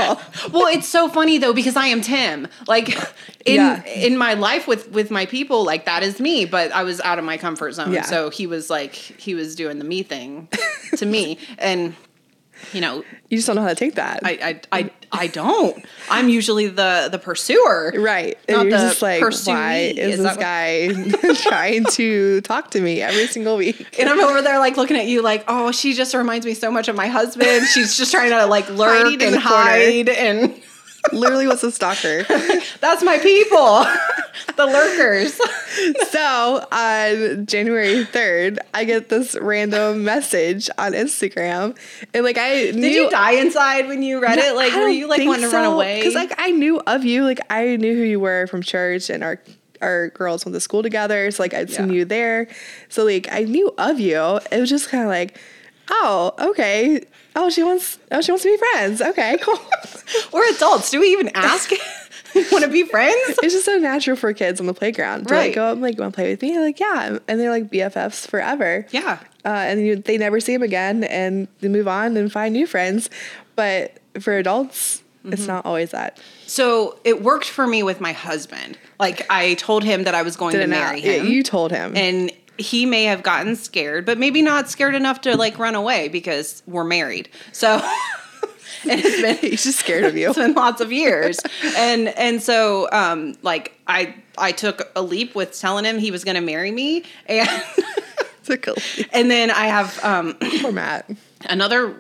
well, 0.52 0.66
it's 0.66 0.88
so 0.88 1.09
funny 1.09 1.38
though 1.38 1.52
because 1.52 1.76
I 1.76 1.87
am 1.87 2.00
Tim. 2.02 2.49
Like 2.66 2.88
in 3.47 3.56
Yeah. 3.56 3.85
in 3.85 4.16
my 4.16 4.35
life 4.35 4.66
with 4.68 4.90
with 4.90 5.11
my 5.11 5.26
people, 5.26 5.64
like 5.64 5.85
that 5.87 6.02
is 6.02 6.20
me. 6.20 6.44
But 6.44 6.73
I 6.73 6.82
was 6.85 7.00
out 7.00 7.18
of 7.18 7.25
my 7.25 7.37
comfort 7.37 7.73
zone, 7.73 7.92
Yeah. 7.92 8.02
so 8.02 8.30
he 8.30 8.47
was 8.47 8.70
like 8.70 8.94
he 8.94 9.35
was 9.35 9.54
doing 9.54 9.78
the 9.78 9.85
me 9.85 10.02
thing 10.02 10.49
to 10.97 11.06
me, 11.06 11.38
and 11.59 11.94
you 12.73 12.80
know 12.80 13.04
You 13.28 13.38
just 13.38 13.47
don't 13.47 13.56
know 13.56 13.62
how 13.62 13.68
to 13.68 13.75
take 13.75 13.94
that. 13.94 14.20
I 14.25 14.61
I 14.73 14.78
I, 14.80 14.90
I 15.12 15.26
don't. 15.26 15.85
I'm 16.09 16.29
usually 16.29 16.69
the 16.69 17.09
the 17.11 17.19
pursuer, 17.19 17.93
Right. 17.97 18.38
And 18.49 18.62
you're 18.62 18.79
just 18.79 19.02
like, 19.02 19.21
pursuee. 19.21 19.52
why 19.52 19.76
is, 19.97 20.19
Is 20.19 20.23
this 20.23 20.37
guy 20.37 20.88
trying 21.49 21.85
to 21.85 22.40
talk 22.43 22.71
to 22.73 22.81
me 22.81 23.02
every 23.02 23.26
single 23.26 23.57
week? 23.57 23.99
And 23.99 24.09
I'm 24.09 24.21
over 24.21 24.40
there 24.40 24.59
like 24.59 24.76
looking 24.76 24.97
at 24.97 25.07
you 25.07 25.23
like, 25.23 25.45
oh, 25.49 25.73
she 25.73 25.95
just 25.95 26.14
reminds 26.14 26.47
me 26.47 26.55
so 26.55 26.71
much 26.71 26.88
of 26.88 26.95
my 26.97 27.09
husband. 27.09 27.67
She's 27.67 27.97
just 27.97 28.12
trying 28.12 28.31
to 28.31 28.47
like 28.47 28.69
lurk 28.71 29.21
and 29.21 29.37
hide 29.37 30.09
and 30.09 30.55
Literally 31.12 31.47
was 31.47 31.64
a 31.64 31.71
stalker. 31.73 32.25
that's 32.80 33.02
my 33.02 33.19
people. 33.19 33.85
the 34.57 34.66
lurkers. 34.66 35.35
so 36.11 36.66
on 36.71 37.47
January 37.47 38.04
3rd, 38.04 38.59
I 38.75 38.85
get 38.85 39.09
this 39.09 39.35
random 39.40 40.04
message 40.04 40.69
on 40.78 40.92
Instagram. 40.92 41.76
And 42.12 42.25
like 42.25 42.38
I 42.38 42.71
knew 42.73 42.80
Did 42.83 42.95
you 42.95 43.11
die 43.11 43.33
inside 43.33 43.88
when 43.88 44.02
you 44.02 44.21
read 44.21 44.38
it? 44.38 44.54
Like, 44.54 44.75
were 44.75 44.88
you 44.88 45.09
like 45.09 45.26
wanting 45.26 45.49
to 45.49 45.57
run 45.57 45.64
away? 45.64 45.99
Because 45.99 46.14
like 46.14 46.35
I 46.38 46.50
knew 46.50 46.80
of 46.87 47.04
you. 47.04 47.25
Like 47.25 47.40
I 47.50 47.76
knew 47.76 47.95
who 47.95 48.02
you 48.02 48.21
were 48.21 48.47
from 48.47 48.62
church 48.62 49.11
and 49.11 49.25
our 49.25 49.40
our 49.80 50.11
girls 50.11 50.45
went 50.45 50.54
to 50.54 50.61
school 50.61 50.83
together. 50.83 51.30
So 51.30 51.42
like 51.42 51.54
I'd 51.54 51.71
seen 51.71 51.88
Yeah. 51.88 51.95
you 51.95 52.04
there. 52.04 52.49
So 52.90 53.04
like 53.04 53.26
I 53.33 53.45
knew 53.45 53.73
of 53.78 53.99
you. 53.99 54.38
It 54.52 54.61
was 54.61 54.69
just 54.69 54.90
kind 54.90 55.02
of 55.04 55.09
like, 55.09 55.38
oh, 55.90 56.32
okay. 56.38 57.04
Oh, 57.37 57.50
she 57.50 57.62
wants 57.62 57.99
oh 58.11 58.20
she 58.20 58.32
wants 58.32 58.42
to 58.44 58.50
be 58.50 58.56
friends. 58.56 59.00
Okay, 59.02 59.37
cool. 59.42 59.59
we're 60.32 60.49
adults. 60.54 60.90
Do 60.90 61.00
we 61.00 61.09
even 61.12 61.30
ask? 61.35 61.70
Want 62.52 62.62
to 62.64 62.70
be 62.70 62.85
friends? 62.85 63.16
it's 63.42 63.52
just 63.54 63.64
so 63.64 63.76
natural 63.78 64.16
for 64.16 64.32
kids 64.32 64.61
on 64.61 64.66
the 64.66 64.73
playground 64.75 65.26
to 65.26 65.35
Right. 65.35 65.47
like 65.47 65.54
go 65.56 65.64
up 65.64 65.73
and 65.73 65.82
like, 65.82 65.97
you 65.97 66.00
want 66.02 66.14
to 66.14 66.16
play 66.16 66.30
with 66.30 66.40
me? 66.42 66.56
like, 66.61 66.78
yeah. 66.78 67.18
And 67.26 67.40
they're 67.40 67.50
like 67.50 67.68
BFFs 67.73 68.25
forever. 68.28 68.87
Yeah. 68.92 69.18
Uh, 69.44 69.49
and 69.49 69.85
you, 69.85 69.97
they 69.97 70.16
never 70.16 70.38
see 70.38 70.52
them 70.52 70.62
again 70.62 71.02
and 71.02 71.49
they 71.59 71.66
move 71.66 71.88
on 71.88 72.16
and 72.16 72.30
find 72.30 72.52
new 72.54 72.68
friends. 72.68 73.11
But 73.56 73.99
for 74.20 74.37
adults, 74.37 75.02
Mm-hmm. 75.20 75.35
it's 75.35 75.47
not 75.47 75.66
always 75.66 75.90
that. 75.90 76.18
So 76.47 76.99
it 77.04 77.20
worked 77.23 77.44
for 77.44 77.66
me 77.66 77.82
with 77.82 78.00
my 78.00 78.12
husband. 78.12 78.78
Like 78.99 79.26
I 79.28 79.52
told 79.52 79.85
him 79.85 80.04
that 80.04 80.14
I 80.14 80.23
was 80.23 80.35
going 80.35 80.52
Did 80.54 80.61
to 80.62 80.66
marry 80.66 80.97
not? 81.02 81.04
Yeah, 81.04 81.12
him. 81.18 81.26
You 81.26 81.42
told 81.42 81.73
him. 81.73 81.94
and 81.94 82.32
he 82.61 82.87
may 82.87 83.05
have 83.05 83.23
gotten 83.23 83.57
scared, 83.57 84.05
but 84.07 84.19
maybe 84.19 84.43
not 84.43 84.69
scared 84.69 84.95
enough 84.95 85.21
to 85.23 85.37
like 85.37 85.59
run 85.59 85.75
away 85.75 86.09
because 86.09 86.62
we're 86.67 86.85
married. 86.85 87.29
So 87.52 87.81
it's 88.85 89.23
been 89.23 89.37
He's 89.50 89.64
just 89.64 89.79
scared 89.79 90.05
of 90.05 90.17
you. 90.17 90.29
it's 90.29 90.38
been 90.38 90.55
lots 90.55 90.81
of 90.81 90.93
years 90.93 91.40
and 91.76 92.09
and 92.09 92.43
so 92.43 92.88
um 92.93 93.35
like 93.43 93.79
i 93.87 94.14
i 94.38 94.52
took 94.52 94.90
a 94.97 95.02
leap 95.02 95.35
with 95.35 95.59
telling 95.59 95.85
him 95.85 95.99
he 95.99 96.11
was 96.11 96.25
going 96.25 96.35
to 96.37 96.40
marry 96.40 96.71
me 96.71 97.05
and 97.26 97.49
and 99.12 99.31
then 99.31 99.50
i 99.50 99.67
have 99.67 100.02
um 100.05 100.35
Poor 100.61 100.73
Matt. 100.73 101.11
another 101.49 101.95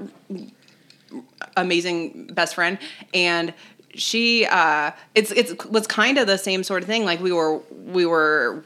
amazing 1.56 2.28
best 2.32 2.54
friend 2.54 2.78
and 3.12 3.52
she 3.94 4.46
uh 4.46 4.90
it's 5.14 5.30
it's 5.32 5.64
was 5.66 5.86
kind 5.86 6.18
of 6.18 6.26
the 6.26 6.38
same 6.38 6.62
sort 6.62 6.82
of 6.82 6.88
thing 6.88 7.04
like 7.04 7.20
we 7.20 7.32
were 7.32 7.58
we 7.86 8.06
were 8.06 8.64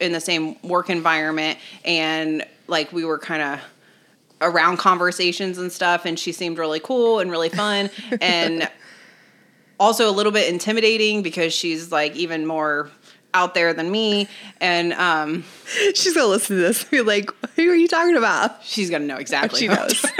in 0.00 0.12
the 0.12 0.20
same 0.20 0.60
work 0.62 0.90
environment 0.90 1.58
and 1.84 2.44
like 2.66 2.92
we 2.92 3.04
were 3.04 3.18
kind 3.18 3.42
of 3.42 3.60
around 4.40 4.78
conversations 4.78 5.58
and 5.58 5.70
stuff 5.70 6.04
and 6.04 6.18
she 6.18 6.32
seemed 6.32 6.58
really 6.58 6.80
cool 6.80 7.18
and 7.18 7.30
really 7.30 7.48
fun 7.50 7.90
and 8.20 8.68
also 9.78 10.08
a 10.08 10.12
little 10.12 10.32
bit 10.32 10.48
intimidating 10.52 11.22
because 11.22 11.52
she's 11.52 11.92
like 11.92 12.14
even 12.16 12.46
more 12.46 12.90
out 13.34 13.54
there 13.54 13.72
than 13.72 13.90
me 13.90 14.26
and 14.60 14.92
um 14.94 15.44
She's 15.94 16.14
gonna 16.14 16.26
listen 16.26 16.56
to 16.56 16.62
this 16.62 16.82
and 16.82 16.90
be 16.90 17.00
like, 17.02 17.30
"Who 17.54 17.70
are 17.70 17.74
you 17.76 17.86
talking 17.86 18.16
about?" 18.16 18.64
she's 18.64 18.90
gonna 18.90 19.04
know 19.06 19.18
exactly 19.18 19.60
She 19.60 19.68
knows. 19.68 20.04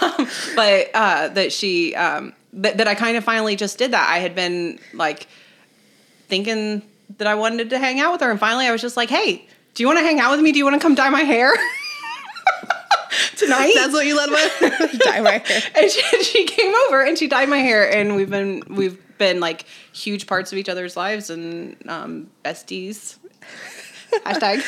Um, 0.00 0.26
but 0.56 0.90
uh, 0.94 1.28
that 1.28 1.52
she 1.52 1.94
um, 1.94 2.32
that, 2.54 2.78
that 2.78 2.88
I 2.88 2.94
kind 2.94 3.18
of 3.18 3.24
finally 3.24 3.56
just 3.56 3.76
did 3.76 3.90
that. 3.90 4.08
I 4.08 4.18
had 4.18 4.34
been 4.34 4.78
like 4.94 5.26
thinking 6.28 6.82
that 7.18 7.26
I 7.26 7.34
wanted 7.34 7.70
to 7.70 7.78
hang 7.78 8.00
out 8.00 8.12
with 8.12 8.20
her, 8.20 8.30
and 8.30 8.38
finally 8.40 8.66
I 8.66 8.72
was 8.72 8.80
just 8.80 8.96
like, 8.96 9.08
"Hey, 9.10 9.46
do 9.74 9.82
you 9.82 9.86
want 9.86 9.98
to 9.98 10.04
hang 10.04 10.20
out 10.20 10.30
with 10.32 10.40
me? 10.40 10.52
Do 10.52 10.58
you 10.58 10.64
want 10.64 10.74
to 10.74 10.80
come 10.80 10.94
dye 10.94 11.10
my 11.10 11.22
hair 11.22 11.52
tonight?" 13.36 13.72
That's 13.74 13.92
what 13.92 14.06
you 14.06 14.16
led 14.16 14.30
with. 14.30 14.98
Dye 15.04 15.20
my 15.20 15.38
hair. 15.38 15.62
and 15.76 15.90
she, 15.90 16.22
she 16.24 16.44
came 16.44 16.74
over 16.88 17.02
and 17.02 17.16
she 17.18 17.26
dyed 17.26 17.48
my 17.48 17.58
hair, 17.58 17.90
and 17.90 18.16
we've 18.16 18.30
been 18.30 18.62
we've 18.68 18.98
been 19.18 19.40
like 19.40 19.64
huge 19.92 20.26
parts 20.26 20.52
of 20.52 20.58
each 20.58 20.68
other's 20.68 20.96
lives 20.96 21.30
and 21.30 21.76
um, 21.88 22.30
besties. 22.44 23.16
Hashtag. 24.24 24.60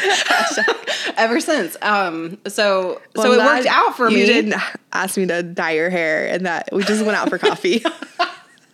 ever 1.16 1.40
since. 1.40 1.76
Um, 1.82 2.38
so 2.46 3.00
Well, 3.16 3.24
so 3.26 3.32
it 3.32 3.38
worked 3.38 3.66
out 3.66 3.96
for 3.96 4.08
you 4.08 4.14
me. 4.14 4.20
You 4.20 4.26
didn't 4.26 4.54
ask 4.92 5.16
me 5.16 5.26
to 5.26 5.42
dye 5.42 5.72
your 5.72 5.90
hair, 5.90 6.28
and 6.28 6.46
that 6.46 6.68
we 6.72 6.84
just 6.84 7.04
went 7.04 7.16
out 7.16 7.28
for 7.28 7.38
coffee. 7.38 7.82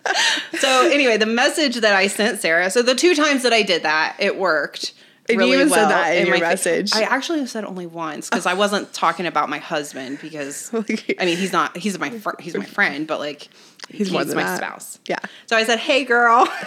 So 0.59 0.89
anyway, 0.89 1.17
the 1.17 1.25
message 1.25 1.77
that 1.77 1.95
I 1.95 2.07
sent 2.07 2.39
Sarah. 2.41 2.69
So 2.69 2.81
the 2.81 2.95
two 2.95 3.15
times 3.15 3.43
that 3.43 3.53
I 3.53 3.61
did 3.61 3.83
that, 3.83 4.17
it 4.19 4.37
worked. 4.37 4.93
And 5.29 5.35
you 5.35 5.39
really 5.39 5.53
even 5.53 5.69
said 5.69 5.89
that 5.89 6.17
in 6.17 6.25
your 6.25 6.35
my 6.35 6.39
fa- 6.39 6.47
message. 6.47 6.93
I 6.93 7.03
actually 7.03 7.45
said 7.45 7.63
only 7.63 7.85
once 7.85 8.29
because 8.29 8.45
I 8.45 8.55
wasn't 8.55 8.91
talking 8.93 9.25
about 9.27 9.47
my 9.47 9.59
husband 9.59 10.19
because 10.21 10.73
I 10.73 11.25
mean 11.25 11.37
he's 11.37 11.53
not 11.53 11.77
he's 11.77 11.99
my 11.99 12.09
fr- 12.09 12.39
he's 12.39 12.57
my 12.57 12.65
friend, 12.65 13.05
but 13.05 13.19
like 13.19 13.47
he's, 13.89 14.09
than 14.11 14.27
my 14.35 14.43
that. 14.43 14.57
spouse. 14.57 14.99
Yeah. 15.07 15.19
So 15.45 15.55
I 15.55 15.65
said, 15.65 15.79
"Hey, 15.79 16.03
girl." 16.03 16.47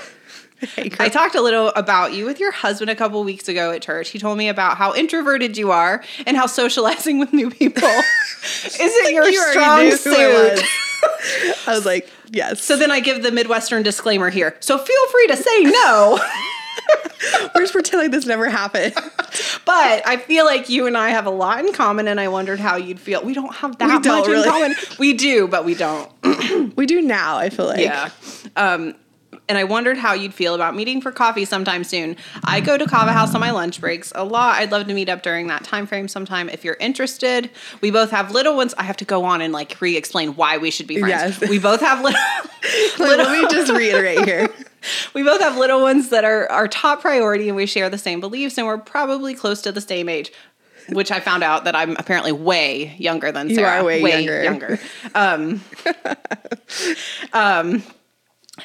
Hey. 0.77 0.91
I 1.01 1.09
talked 1.09 1.35
a 1.35 1.41
little 1.43 1.69
about 1.71 2.13
you 2.13 2.25
with 2.25 2.39
your 2.39 2.53
husband 2.53 2.91
a 2.91 2.95
couple 2.95 3.23
weeks 3.25 3.49
ago 3.49 3.71
at 3.73 3.83
church. 3.83 4.11
He 4.11 4.19
told 4.19 4.39
me 4.39 4.49
about 4.49 4.77
how 4.77 4.95
introverted 4.95 5.57
you 5.57 5.71
are 5.73 6.03
and 6.27 6.37
how 6.37 6.47
socializing 6.47 7.19
with 7.21 7.33
new 7.33 7.51
people 7.51 7.89
isn't 8.65 9.13
your 9.15 9.29
You 9.29 9.51
strong 9.51 9.81
I 9.81 9.91
suit. 9.91 10.13
was. 10.17 10.63
I 11.67 11.75
was 11.75 11.85
like, 11.85 12.09
yes. 12.31 12.63
So 12.63 12.77
then 12.77 12.91
I 12.93 13.01
give 13.01 13.23
the 13.23 13.33
Midwestern 13.33 13.83
disclaimer 13.83 14.31
here. 14.31 14.57
So 14.61 14.79
feel 14.79 15.07
free 15.09 15.27
to 15.29 15.37
say 15.37 15.63
no, 15.65 16.21
we're 17.55 17.61
just 17.63 17.73
pretend 17.73 18.03
like 18.03 18.11
this 18.13 18.27
never 18.27 18.49
happened. 18.49 18.95
but 19.65 20.07
I 20.07 20.17
feel 20.17 20.45
like 20.45 20.69
you 20.69 20.87
and 20.87 20.97
I 20.97 21.11
have 21.11 21.27
a 21.27 21.31
lot 21.31 21.65
in 21.65 21.73
common, 21.73 22.07
and 22.09 22.21
I 22.21 22.29
wondered 22.29 22.61
how 22.61 22.77
you'd 22.77 23.01
feel. 23.01 23.23
We 23.25 23.35
don't 23.35 23.55
have 23.55 23.79
that 23.79 23.87
We 23.89 23.93
much 23.95 24.03
don't 24.05 24.29
really. 24.31 24.47
in 24.47 24.53
common. 24.53 24.75
We 24.99 25.13
do, 25.15 25.49
but 25.49 25.65
we 25.65 25.75
don't. 25.75 26.11
we 26.77 26.87
do 26.87 27.01
now. 27.03 27.37
I 27.39 27.51
feel 27.51 27.67
like. 27.67 27.81
Yeah. 27.81 28.11
Um, 28.57 28.95
and 29.53 29.59
I 29.59 29.65
wondered 29.65 29.99
how 29.99 30.15
you'd 30.15 30.33
feel 30.33 30.55
about 30.55 30.75
meeting 30.75 31.03
for 31.03 31.13
coffee 31.13 31.45
sometime 31.45 31.85
soon. 31.85 32.17
I 32.43 32.63
go 32.63 32.79
to 32.79 32.87
Kava 32.87 33.13
House 33.13 33.35
on 33.35 33.41
my 33.43 33.51
lunch 33.51 33.83
breaks 33.83 34.11
a 34.15 34.25
lot. 34.25 34.55
I'd 34.55 34.73
love 34.73 34.87
to 34.87 34.95
meet 34.95 35.11
up 35.11 35.23
during 35.23 35.49
that 35.49 35.63
time 35.63 35.87
frame 35.87 36.09
sometime 36.09 36.49
if 36.49 36.65
you're 36.65 36.79
interested. 36.81 37.51
We 37.83 37.91
both 37.91 38.11
have 38.13 38.31
little 38.31 38.57
ones. 38.57 38.73
I 38.79 38.85
have 38.85 38.97
to 38.97 39.05
go 39.05 39.25
on 39.27 39.43
and 39.43 39.53
like 39.53 39.79
re-explain 39.79 40.37
why 40.37 40.57
we 40.57 40.71
should 40.71 40.87
be 40.87 41.01
friends. 41.01 41.39
Yes. 41.39 41.51
We 41.51 41.59
both 41.59 41.81
have 41.81 42.03
little. 42.03 42.19
Like, 42.99 43.19
let 43.19 43.33
me 43.33 43.47
just 43.51 43.73
reiterate 43.73 44.25
here. 44.25 44.49
we 45.15 45.23
both 45.25 45.41
have 45.41 45.59
little 45.59 45.83
ones 45.83 46.11
that 46.11 46.25
are 46.25 46.49
our 46.51 46.69
top 46.69 47.01
priority, 47.03 47.49
and 47.49 47.57
we 47.57 47.67
share 47.67 47.91
the 47.91 47.99
same 47.99 48.21
beliefs, 48.21 48.57
and 48.57 48.67
we're 48.67 48.79
probably 48.79 49.35
close 49.35 49.61
to 49.63 49.73
the 49.73 49.81
same 49.81 50.09
age. 50.09 50.33
Which 50.89 51.11
I 51.11 51.19
found 51.21 51.43
out 51.43 51.65
that 51.65 51.75
I'm 51.77 51.97
apparently 51.97 52.33
way 52.33 52.95
younger 52.99 53.33
than 53.33 53.49
You 53.49 53.57
Sarah. 53.57 53.81
are 53.81 53.85
way 53.85 54.01
younger. 54.01 54.43
younger. 54.45 54.81
Um, 55.15 55.61
um, 57.33 57.83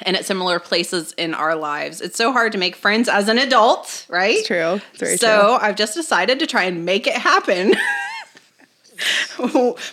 and 0.01 0.16
at 0.16 0.25
similar 0.25 0.60
places 0.60 1.13
in 1.18 1.34
our 1.34 1.56
lives. 1.56 2.01
It's 2.01 2.18
so 2.18 2.32
hard 2.32 2.51
to 2.54 2.58
make 2.58 2.75
friends 2.75 3.10
as 3.10 3.27
an 3.30 3.38
adult, 3.38 4.06
right? 4.10 4.38
It's 4.38 4.48
true. 4.48 4.82
It's 5.00 5.22
so 5.22 5.58
I've 5.62 5.75
just 5.75 5.94
decided 5.94 6.39
to 6.39 6.48
try 6.48 6.63
and 6.63 6.86
make 6.86 7.08
it 7.08 7.16
happen. 7.16 7.75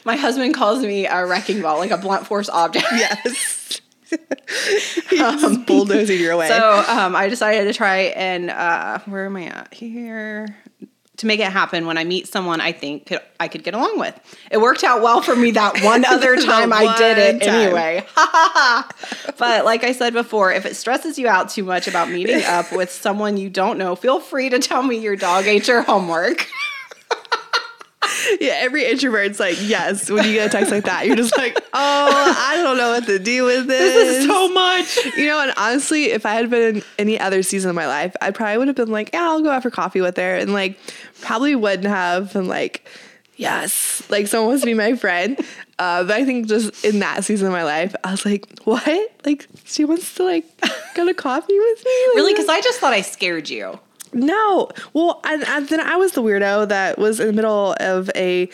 My 0.04 0.16
husband 0.16 0.54
calls 0.54 0.82
me 0.82 1.06
a 1.06 1.26
wrecking 1.26 1.60
ball, 1.60 1.78
like 1.78 1.90
a 1.90 1.98
blunt 1.98 2.26
force 2.26 2.48
object. 2.48 2.86
Yes. 2.92 3.80
He's 5.10 5.18
just 5.18 5.66
bulldozing 5.66 6.20
your 6.20 6.36
way. 6.36 6.46
So 6.46 6.84
um, 6.86 7.16
I 7.16 7.28
decided 7.28 7.64
to 7.64 7.74
try 7.74 8.12
and 8.14 8.48
uh, 8.48 9.00
where 9.06 9.26
am 9.26 9.36
I 9.36 9.46
at 9.46 9.74
here? 9.74 10.56
To 11.18 11.26
make 11.26 11.38
it 11.38 11.52
happen 11.52 11.86
when 11.86 11.96
I 11.96 12.02
meet 12.02 12.26
someone 12.26 12.60
I 12.60 12.72
think 12.72 13.06
could, 13.06 13.20
I 13.38 13.46
could 13.46 13.62
get 13.62 13.72
along 13.74 14.00
with. 14.00 14.18
It 14.50 14.60
worked 14.60 14.82
out 14.82 15.00
well 15.00 15.22
for 15.22 15.36
me 15.36 15.52
that 15.52 15.80
one 15.84 16.04
other 16.08 16.36
time 16.36 16.72
I 16.72 16.96
did 16.98 17.18
it 17.18 17.42
time. 17.44 17.54
anyway. 17.54 18.04
but 19.38 19.64
like 19.64 19.84
I 19.84 19.92
said 19.92 20.12
before, 20.12 20.52
if 20.52 20.66
it 20.66 20.74
stresses 20.74 21.16
you 21.18 21.28
out 21.28 21.50
too 21.50 21.62
much 21.62 21.86
about 21.86 22.10
meeting 22.10 22.42
up 22.44 22.72
with 22.72 22.90
someone 22.90 23.36
you 23.36 23.48
don't 23.48 23.78
know, 23.78 23.94
feel 23.94 24.18
free 24.18 24.48
to 24.48 24.58
tell 24.58 24.82
me 24.82 24.98
your 24.98 25.14
dog 25.14 25.46
ate 25.46 25.68
your 25.68 25.82
homework. 25.82 26.48
yeah, 28.40 28.54
every 28.58 28.84
introvert's 28.84 29.40
like, 29.40 29.56
yes. 29.60 30.10
When 30.10 30.24
you 30.24 30.32
get 30.32 30.48
a 30.48 30.50
text 30.50 30.70
like 30.70 30.84
that, 30.84 31.06
you're 31.06 31.16
just 31.16 31.36
like, 31.36 31.56
oh, 31.72 32.34
I 32.38 32.56
don't 32.62 32.76
know 32.76 32.90
what 32.90 33.06
to 33.06 33.18
do 33.18 33.44
with 33.44 33.66
this. 33.66 33.94
this 33.94 34.18
is 34.18 34.26
so 34.26 34.48
much. 34.52 34.96
You 35.16 35.26
know, 35.26 35.40
and 35.40 35.52
honestly, 35.56 36.04
if 36.06 36.24
I 36.26 36.34
had 36.34 36.50
been 36.50 36.76
in 36.76 36.82
any 36.98 37.18
other 37.18 37.42
season 37.42 37.70
of 37.70 37.76
my 37.76 37.86
life, 37.86 38.14
I 38.20 38.30
probably 38.30 38.58
would 38.58 38.68
have 38.68 38.76
been 38.76 38.90
like, 38.90 39.10
yeah, 39.12 39.22
I'll 39.22 39.42
go 39.42 39.50
out 39.50 39.62
for 39.62 39.70
coffee 39.70 40.00
with 40.00 40.16
her. 40.16 40.36
And 40.36 40.52
like, 40.52 40.78
probably 41.20 41.54
wouldn't 41.54 41.86
have 41.88 42.32
been 42.32 42.48
like, 42.48 42.86
yes, 43.36 44.02
like 44.10 44.26
someone 44.26 44.48
wants 44.48 44.62
to 44.62 44.66
be 44.66 44.74
my 44.74 44.94
friend. 44.94 45.38
Uh, 45.78 46.04
but 46.04 46.12
I 46.12 46.24
think 46.24 46.46
just 46.46 46.84
in 46.84 47.00
that 47.00 47.24
season 47.24 47.48
of 47.48 47.52
my 47.52 47.64
life, 47.64 47.94
I 48.04 48.12
was 48.12 48.24
like, 48.24 48.46
what? 48.64 49.10
Like, 49.24 49.46
she 49.64 49.84
wants 49.84 50.14
to 50.16 50.24
like 50.24 50.44
go 50.94 51.04
to 51.04 51.14
coffee 51.14 51.58
with 51.58 51.84
me? 51.84 51.90
Like, 52.08 52.16
Really? 52.16 52.32
Because 52.32 52.48
I 52.48 52.60
just 52.60 52.78
thought 52.78 52.92
I 52.92 53.00
scared 53.00 53.48
you. 53.48 53.78
No. 54.14 54.68
Well, 54.92 55.20
and, 55.24 55.44
and 55.44 55.68
then 55.68 55.80
I 55.80 55.96
was 55.96 56.12
the 56.12 56.22
weirdo 56.22 56.68
that 56.68 56.98
was 56.98 57.20
in 57.20 57.26
the 57.26 57.32
middle 57.32 57.74
of 57.80 58.10
a 58.14 58.48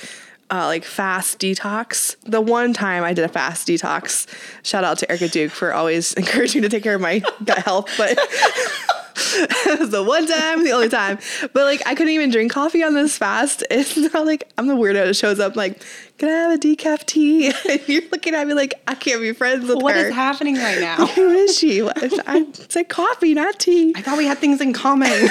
uh, 0.51 0.67
like 0.67 0.85
fast 0.85 1.39
detox. 1.39 2.17
The 2.25 2.41
one 2.41 2.73
time 2.73 3.05
I 3.05 3.13
did 3.13 3.25
a 3.25 3.29
fast 3.29 3.69
detox, 3.69 4.27
shout 4.65 4.85
out 4.85 4.99
to 4.99 5.11
Erica 5.11 5.29
Duke 5.29 5.53
for 5.53 5.73
always 5.73 6.13
encouraging 6.15 6.63
me 6.63 6.69
to 6.69 6.77
take 6.77 6.83
care 6.83 6.97
of 6.97 7.01
my 7.01 7.23
gut 7.45 7.59
health. 7.59 7.89
But 7.97 8.19
the 9.91 10.03
one 10.07 10.27
time, 10.27 10.65
the 10.65 10.73
only 10.73 10.89
time. 10.89 11.19
But 11.53 11.65
like 11.65 11.83
I 11.87 11.95
couldn't 11.95 12.13
even 12.13 12.31
drink 12.31 12.53
coffee 12.53 12.83
on 12.83 12.95
this 12.95 13.17
fast. 13.19 13.63
It's 13.71 13.97
not 13.97 14.27
like 14.27 14.51
I'm 14.59 14.67
the 14.67 14.75
weirdo 14.75 15.07
that 15.07 15.15
shows 15.17 15.41
up 15.41 15.57
like, 15.57 15.83
can 16.19 16.29
I 16.29 16.33
have 16.33 16.53
a 16.53 16.59
decaf 16.59 17.05
tea? 17.07 17.53
And 17.69 17.81
you're 17.89 18.03
looking 18.13 18.35
at 18.35 18.47
me 18.47 18.55
like 18.55 18.75
I 18.87 18.95
can't 18.95 19.21
be 19.21 19.33
friends 19.33 19.67
with 19.69 19.83
What 19.83 19.95
her. 19.95 20.09
is 20.09 20.15
happening 20.15 20.57
right 20.57 20.81
now? 20.81 21.07
Who 21.07 21.29
is 21.31 21.57
she? 21.59 21.83
I 21.89 22.47
said 22.69 22.89
coffee, 22.89 23.35
not 23.35 23.59
tea. 23.59 23.93
I 23.97 24.03
thought 24.03 24.19
we 24.19 24.27
had 24.27 24.39
things 24.39 24.61
in 24.61 24.73
common. 24.73 25.29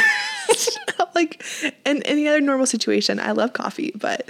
like 1.16 1.44
in 1.86 2.02
any 2.04 2.28
other 2.28 2.42
normal 2.42 2.66
situation, 2.66 3.20
I 3.20 3.32
love 3.32 3.54
coffee, 3.54 3.92
but 3.96 4.28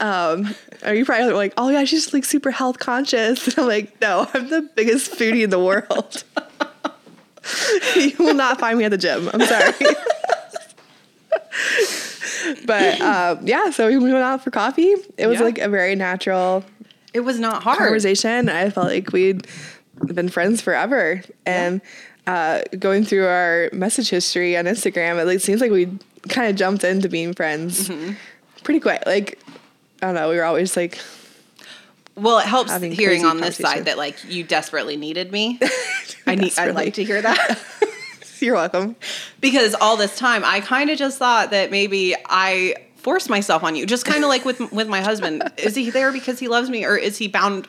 um, 0.00 0.54
are 0.82 0.94
you 0.94 1.04
probably 1.04 1.32
like, 1.32 1.52
oh 1.56 1.68
yeah, 1.68 1.84
she's 1.84 2.12
like 2.14 2.24
super 2.24 2.50
health 2.50 2.78
conscious? 2.78 3.46
And 3.48 3.58
I'm 3.58 3.66
like, 3.66 4.00
no, 4.00 4.26
I'm 4.32 4.48
the 4.48 4.62
biggest 4.62 5.12
foodie 5.12 5.42
in 5.44 5.50
the 5.50 5.58
world. 5.62 6.24
you 7.96 8.12
will 8.18 8.34
not 8.34 8.58
find 8.60 8.78
me 8.78 8.84
at 8.84 8.90
the 8.90 8.98
gym. 8.98 9.28
I'm 9.32 9.40
sorry. 9.42 9.72
but 12.66 13.00
um, 13.00 13.40
yeah, 13.46 13.70
so 13.70 13.88
we 13.88 13.98
went 13.98 14.16
out 14.16 14.42
for 14.42 14.50
coffee. 14.50 14.94
It 15.16 15.26
was 15.26 15.38
Yeah. 15.38 15.44
like 15.44 15.58
a 15.58 15.68
very 15.68 15.94
natural 15.94 16.64
It 17.14 17.20
was 17.20 17.38
not 17.38 17.62
hard. 17.62 17.78
conversation. 17.78 18.48
I 18.48 18.70
felt 18.70 18.86
like 18.88 19.12
we'd 19.12 19.46
been 20.06 20.28
friends 20.28 20.60
forever. 20.60 21.22
And 21.46 21.80
uh, 22.26 22.62
going 22.78 23.04
through 23.04 23.26
our 23.26 23.70
message 23.72 24.10
history 24.10 24.56
on 24.56 24.66
Instagram, 24.66 25.20
it 25.20 25.26
like, 25.26 25.40
seems 25.40 25.60
like 25.60 25.70
we 25.70 25.86
kind 26.28 26.48
of 26.50 26.56
jumped 26.56 26.84
into 26.84 27.08
being 27.08 27.32
friends 27.34 27.88
Mm-hmm. 27.88 28.12
pretty 28.64 28.80
quick. 28.80 29.02
Like, 29.06 29.38
I 30.02 30.06
don't 30.06 30.14
know, 30.14 30.28
we 30.28 30.36
were 30.36 30.44
always 30.44 30.76
like, 30.76 30.98
Well, 32.20 32.38
it 32.38 32.46
helps 32.46 32.74
hearing 32.82 33.24
on 33.24 33.38
this 33.40 33.56
side 33.56 33.86
that 33.86 33.96
like 33.98 34.16
you 34.24 34.44
desperately 34.44 34.96
needed 34.96 35.32
me. 35.32 35.58
I 36.26 36.34
need. 36.34 36.58
I'd 36.58 36.74
like 36.74 36.94
to 36.94 37.04
hear 37.04 37.22
that 37.22 37.58
you're 38.40 38.54
welcome. 38.54 38.96
because 39.40 39.74
all 39.74 39.96
this 39.96 40.16
time 40.16 40.44
I 40.44 40.60
kind 40.60 40.90
of 40.90 40.98
just 40.98 41.18
thought 41.18 41.50
that 41.50 41.70
maybe 41.70 42.14
I 42.26 42.74
forced 42.96 43.30
myself 43.30 43.64
on 43.64 43.74
you, 43.76 43.86
just 43.86 44.04
kind 44.04 44.22
of 44.24 44.28
like 44.28 44.44
with 44.44 44.60
with 44.72 44.88
my 44.88 45.00
husband. 45.00 45.42
Is 45.56 45.74
he 45.74 45.90
there 45.90 46.12
because 46.12 46.38
he 46.38 46.48
loves 46.48 46.68
me, 46.70 46.84
or 46.84 46.96
is 46.96 47.16
he 47.18 47.28
bound 47.28 47.68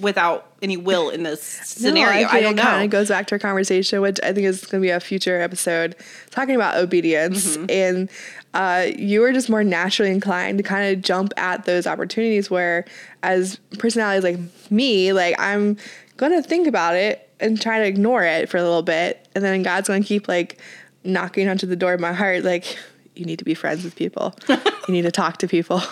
without 0.00 0.52
any 0.62 0.76
will 0.76 1.10
in 1.10 1.22
this 1.22 1.42
scenario? 1.42 2.26
No, 2.26 2.28
I, 2.28 2.40
don't 2.40 2.58
It 2.58 2.62
kind 2.62 2.78
know. 2.78 2.84
of 2.84 2.90
goes 2.90 3.08
back 3.08 3.26
to 3.28 3.34
our 3.34 3.38
conversation, 3.38 4.00
which 4.00 4.18
I 4.22 4.32
think 4.32 4.46
is 4.46 4.64
going 4.66 4.82
to 4.82 4.86
be 4.86 4.90
a 4.90 5.00
future 5.00 5.40
episode, 5.40 5.96
talking 6.30 6.54
about 6.54 6.76
obedience. 6.76 7.56
Mm-hmm. 7.56 7.66
And 7.70 8.10
uh, 8.54 8.86
you 8.96 9.22
are 9.24 9.32
just 9.32 9.48
more 9.48 9.64
naturally 9.64 10.10
inclined 10.10 10.58
to 10.58 10.64
kind 10.64 10.94
of 10.94 11.02
jump 11.02 11.32
at 11.36 11.64
those 11.64 11.86
opportunities 11.86 12.50
where, 12.50 12.84
as 13.22 13.56
personalities 13.78 14.24
like 14.24 14.38
me, 14.70 15.12
like 15.12 15.34
I'm 15.38 15.76
going 16.16 16.32
to 16.32 16.42
think 16.46 16.66
about 16.66 16.94
it 16.94 17.28
and 17.40 17.60
try 17.60 17.78
to 17.78 17.86
ignore 17.86 18.24
it 18.24 18.48
for 18.48 18.56
a 18.56 18.62
little 18.62 18.82
bit. 18.82 19.26
And 19.34 19.44
then 19.44 19.62
God's 19.62 19.88
going 19.88 20.02
to 20.02 20.08
keep 20.08 20.28
like 20.28 20.58
knocking 21.04 21.48
onto 21.48 21.66
the 21.66 21.76
door 21.76 21.94
of 21.94 22.00
my 22.00 22.12
heart, 22.12 22.44
like, 22.44 22.76
you 23.14 23.24
need 23.24 23.38
to 23.38 23.44
be 23.44 23.54
friends 23.54 23.82
with 23.84 23.96
people. 23.96 24.34
you 24.48 24.58
need 24.88 25.02
to 25.02 25.10
talk 25.10 25.38
to 25.38 25.48
people. 25.48 25.82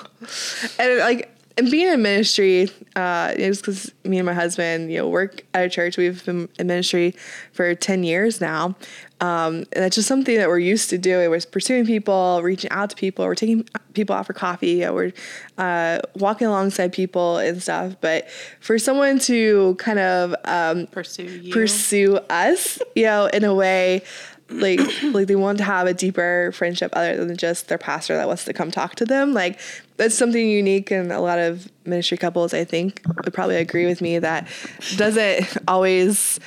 And 0.78 0.98
like, 0.98 1.35
and 1.58 1.70
being 1.70 1.88
in 1.88 2.02
ministry, 2.02 2.70
uh, 2.96 3.32
because 3.34 3.90
me 4.04 4.18
and 4.18 4.26
my 4.26 4.34
husband, 4.34 4.92
you 4.92 4.98
know, 4.98 5.08
work 5.08 5.42
at 5.54 5.64
a 5.64 5.70
church. 5.70 5.96
We've 5.96 6.22
been 6.24 6.50
in 6.58 6.66
ministry 6.66 7.14
for 7.52 7.74
10 7.74 8.04
years 8.04 8.42
now. 8.42 8.76
Um, 9.22 9.64
and 9.72 9.84
that's 9.84 9.96
just 9.96 10.06
something 10.06 10.36
that 10.36 10.48
we're 10.48 10.58
used 10.58 10.90
to 10.90 10.98
doing. 10.98 11.30
We're 11.30 11.40
pursuing 11.40 11.86
people, 11.86 12.42
reaching 12.42 12.70
out 12.70 12.90
to 12.90 12.96
people, 12.96 13.24
we're 13.24 13.34
taking 13.34 13.66
people 13.94 14.14
out 14.14 14.26
for 14.26 14.34
coffee, 14.34 14.72
you 14.72 14.80
know, 14.80 14.92
we're 14.92 15.12
uh, 15.56 16.00
walking 16.16 16.46
alongside 16.46 16.92
people 16.92 17.38
and 17.38 17.62
stuff. 17.62 17.96
But 18.02 18.28
for 18.60 18.78
someone 18.78 19.18
to 19.20 19.76
kind 19.76 19.98
of 19.98 20.34
um, 20.44 20.86
Pursue 20.88 21.22
you. 21.22 21.52
pursue 21.54 22.16
us, 22.28 22.78
you 22.94 23.04
know, 23.04 23.26
in 23.26 23.44
a 23.44 23.54
way 23.54 24.02
like 24.50 24.80
like 25.02 25.26
they 25.26 25.36
want 25.36 25.58
to 25.58 25.64
have 25.64 25.86
a 25.86 25.94
deeper 25.94 26.52
friendship 26.52 26.92
other 26.94 27.24
than 27.24 27.36
just 27.36 27.68
their 27.68 27.78
pastor 27.78 28.16
that 28.16 28.26
wants 28.26 28.44
to 28.44 28.52
come 28.52 28.70
talk 28.70 28.94
to 28.96 29.04
them. 29.04 29.32
Like 29.32 29.58
that's 29.96 30.14
something 30.14 30.48
unique 30.48 30.90
and 30.90 31.12
a 31.12 31.20
lot 31.20 31.38
of 31.38 31.70
ministry 31.84 32.16
couples 32.16 32.52
I 32.52 32.64
think 32.64 33.02
would 33.24 33.32
probably 33.32 33.56
agree 33.56 33.86
with 33.86 34.00
me 34.00 34.18
that 34.18 34.48
doesn't 34.96 35.58
always, 35.68 36.40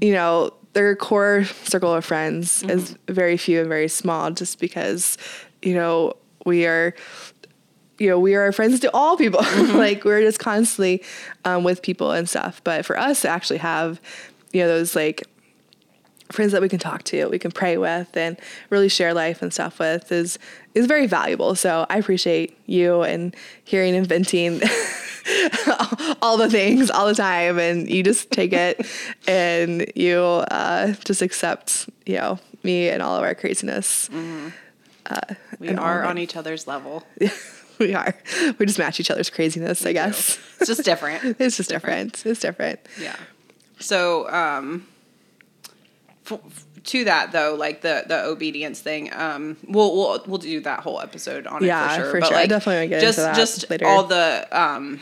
you 0.00 0.12
know, 0.12 0.52
their 0.74 0.94
core 0.96 1.44
circle 1.44 1.94
of 1.94 2.04
friends 2.04 2.62
is 2.64 2.96
very 3.08 3.36
few 3.36 3.60
and 3.60 3.68
very 3.68 3.88
small 3.88 4.30
just 4.30 4.58
because, 4.58 5.16
you 5.62 5.74
know, 5.74 6.14
we 6.44 6.66
are 6.66 6.94
you 7.98 8.08
know, 8.08 8.18
we 8.18 8.34
are 8.34 8.50
friends 8.50 8.80
to 8.80 8.90
all 8.92 9.16
people. 9.16 9.40
like 9.74 10.04
we're 10.04 10.20
just 10.20 10.40
constantly 10.40 11.02
um, 11.44 11.62
with 11.62 11.80
people 11.80 12.10
and 12.10 12.28
stuff. 12.28 12.60
But 12.64 12.84
for 12.84 12.98
us 12.98 13.22
to 13.22 13.28
actually 13.28 13.58
have, 13.58 14.00
you 14.52 14.62
know, 14.62 14.68
those 14.68 14.96
like 14.96 15.22
friends 16.32 16.52
that 16.52 16.62
we 16.62 16.68
can 16.68 16.78
talk 16.78 17.02
to, 17.04 17.26
we 17.26 17.38
can 17.38 17.50
pray 17.50 17.76
with, 17.76 18.16
and 18.16 18.38
really 18.70 18.88
share 18.88 19.14
life 19.14 19.42
and 19.42 19.52
stuff 19.52 19.78
with 19.78 20.10
is 20.10 20.38
is 20.74 20.86
very 20.86 21.06
valuable. 21.06 21.54
So 21.54 21.86
I 21.88 21.98
appreciate 21.98 22.58
you 22.66 23.02
and 23.02 23.34
hearing 23.64 23.94
and 23.94 24.06
venting 24.06 24.60
all 26.22 26.36
the 26.36 26.48
things 26.50 26.90
all 26.90 27.06
the 27.06 27.14
time, 27.14 27.58
and 27.58 27.88
you 27.88 28.02
just 28.02 28.30
take 28.30 28.52
it 28.52 28.86
and 29.28 29.90
you 29.94 30.18
uh, 30.18 30.92
just 31.04 31.22
accept, 31.22 31.88
you 32.06 32.16
know, 32.16 32.38
me 32.62 32.88
and 32.88 33.02
all 33.02 33.16
of 33.16 33.22
our 33.22 33.34
craziness. 33.34 34.08
we 34.10 35.68
and 35.68 35.78
all 35.78 35.86
are 35.86 36.04
on 36.04 36.18
each 36.18 36.36
other's 36.36 36.66
level. 36.66 37.04
we 37.78 37.94
are. 37.94 38.14
We 38.58 38.66
just 38.66 38.78
match 38.78 39.00
each 39.00 39.10
other's 39.10 39.30
craziness, 39.30 39.84
I 39.84 39.92
guess. 39.92 40.38
It's 40.60 40.68
just 40.68 40.84
different. 40.84 41.36
It's 41.38 41.56
just 41.56 41.68
different. 41.68 42.24
It's 42.24 42.40
different. 42.40 42.80
Yeah. 43.00 43.16
So, 43.78 44.30
um, 44.30 44.86
f- 46.30 46.66
to 46.84 47.04
that 47.04 47.32
though, 47.32 47.54
like 47.54 47.80
the 47.80 48.04
the 48.06 48.24
obedience 48.24 48.80
thing, 48.80 49.12
um, 49.14 49.56
we'll 49.66 49.94
we'll 49.96 50.22
we'll 50.26 50.38
do 50.38 50.60
that 50.60 50.80
whole 50.80 51.00
episode 51.00 51.46
on 51.46 51.64
Yeah, 51.64 51.84
it 51.84 51.96
for 51.96 52.02
sure. 52.02 52.10
for 52.12 52.20
but 52.20 52.26
sure. 52.28 52.36
I 52.36 52.40
like, 52.40 52.48
definitely 52.50 52.88
get 52.88 53.00
just 53.00 53.18
into 53.18 53.30
that 53.30 53.36
just 53.36 53.70
later. 53.70 53.86
all 53.86 54.04
the 54.04 54.46
um, 54.52 55.00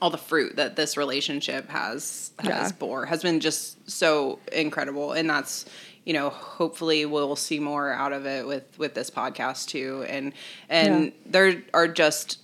all 0.00 0.10
the 0.10 0.18
fruit 0.18 0.56
that 0.56 0.76
this 0.76 0.96
relationship 0.96 1.68
has 1.70 2.30
has 2.38 2.48
Yeah. 2.48 2.70
bore 2.78 3.06
has 3.06 3.22
been 3.22 3.40
just 3.40 3.90
so 3.90 4.38
incredible, 4.52 5.12
and 5.12 5.28
that's 5.28 5.64
you 6.04 6.12
know 6.14 6.30
hopefully 6.30 7.04
we'll 7.06 7.34
see 7.36 7.58
more 7.58 7.92
out 7.92 8.12
of 8.12 8.24
it 8.26 8.46
with 8.46 8.78
with 8.78 8.94
this 8.94 9.10
podcast 9.10 9.66
too, 9.66 10.04
and 10.08 10.32
and 10.68 11.06
Yeah. 11.06 11.10
there 11.26 11.62
are 11.74 11.88
just 11.88 12.38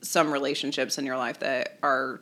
some 0.00 0.30
relationships 0.32 0.98
in 0.98 1.04
your 1.06 1.16
life 1.16 1.40
that 1.40 1.78
are 1.82 2.20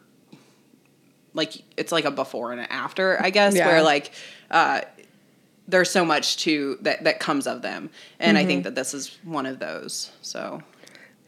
like 1.34 1.62
it's 1.76 1.92
like 1.92 2.04
a 2.04 2.10
before 2.10 2.52
and 2.52 2.60
an 2.60 2.66
after, 2.70 3.20
I 3.22 3.30
guess, 3.30 3.54
Yeah. 3.54 3.66
where 3.68 3.82
like 3.82 4.12
uh 4.50 4.82
there's 5.68 5.90
so 5.90 6.04
much 6.04 6.36
to 6.38 6.76
that 6.82 7.04
that 7.04 7.20
comes 7.20 7.46
of 7.46 7.62
them. 7.62 7.88
And 8.18 8.36
I 8.36 8.40
Mm-hmm. 8.40 8.48
think 8.48 8.64
that 8.64 8.74
this 8.74 8.94
is 8.94 9.16
one 9.24 9.46
of 9.46 9.58
those. 9.58 10.10
So 10.22 10.62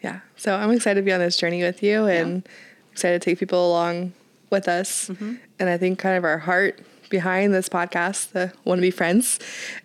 Yeah. 0.02 0.20
So 0.36 0.54
I'm 0.54 0.70
excited 0.72 1.00
to 1.00 1.04
be 1.04 1.12
on 1.12 1.20
this 1.20 1.36
journey 1.36 1.62
with 1.62 1.82
you 1.82 2.06
and 2.06 2.46
excited 2.92 3.22
to 3.22 3.24
take 3.30 3.38
people 3.38 3.66
along 3.68 4.12
with 4.50 4.68
us. 4.68 5.08
And 5.08 5.38
I 5.70 5.78
think 5.78 5.98
kind 5.98 6.16
of 6.16 6.24
our 6.24 6.38
heart 6.38 6.80
behind 7.10 7.54
this 7.54 7.68
podcast, 7.68 8.32
the 8.32 8.52
Want 8.64 8.78
to 8.78 8.82
Be 8.82 8.90
Friends, 8.90 9.38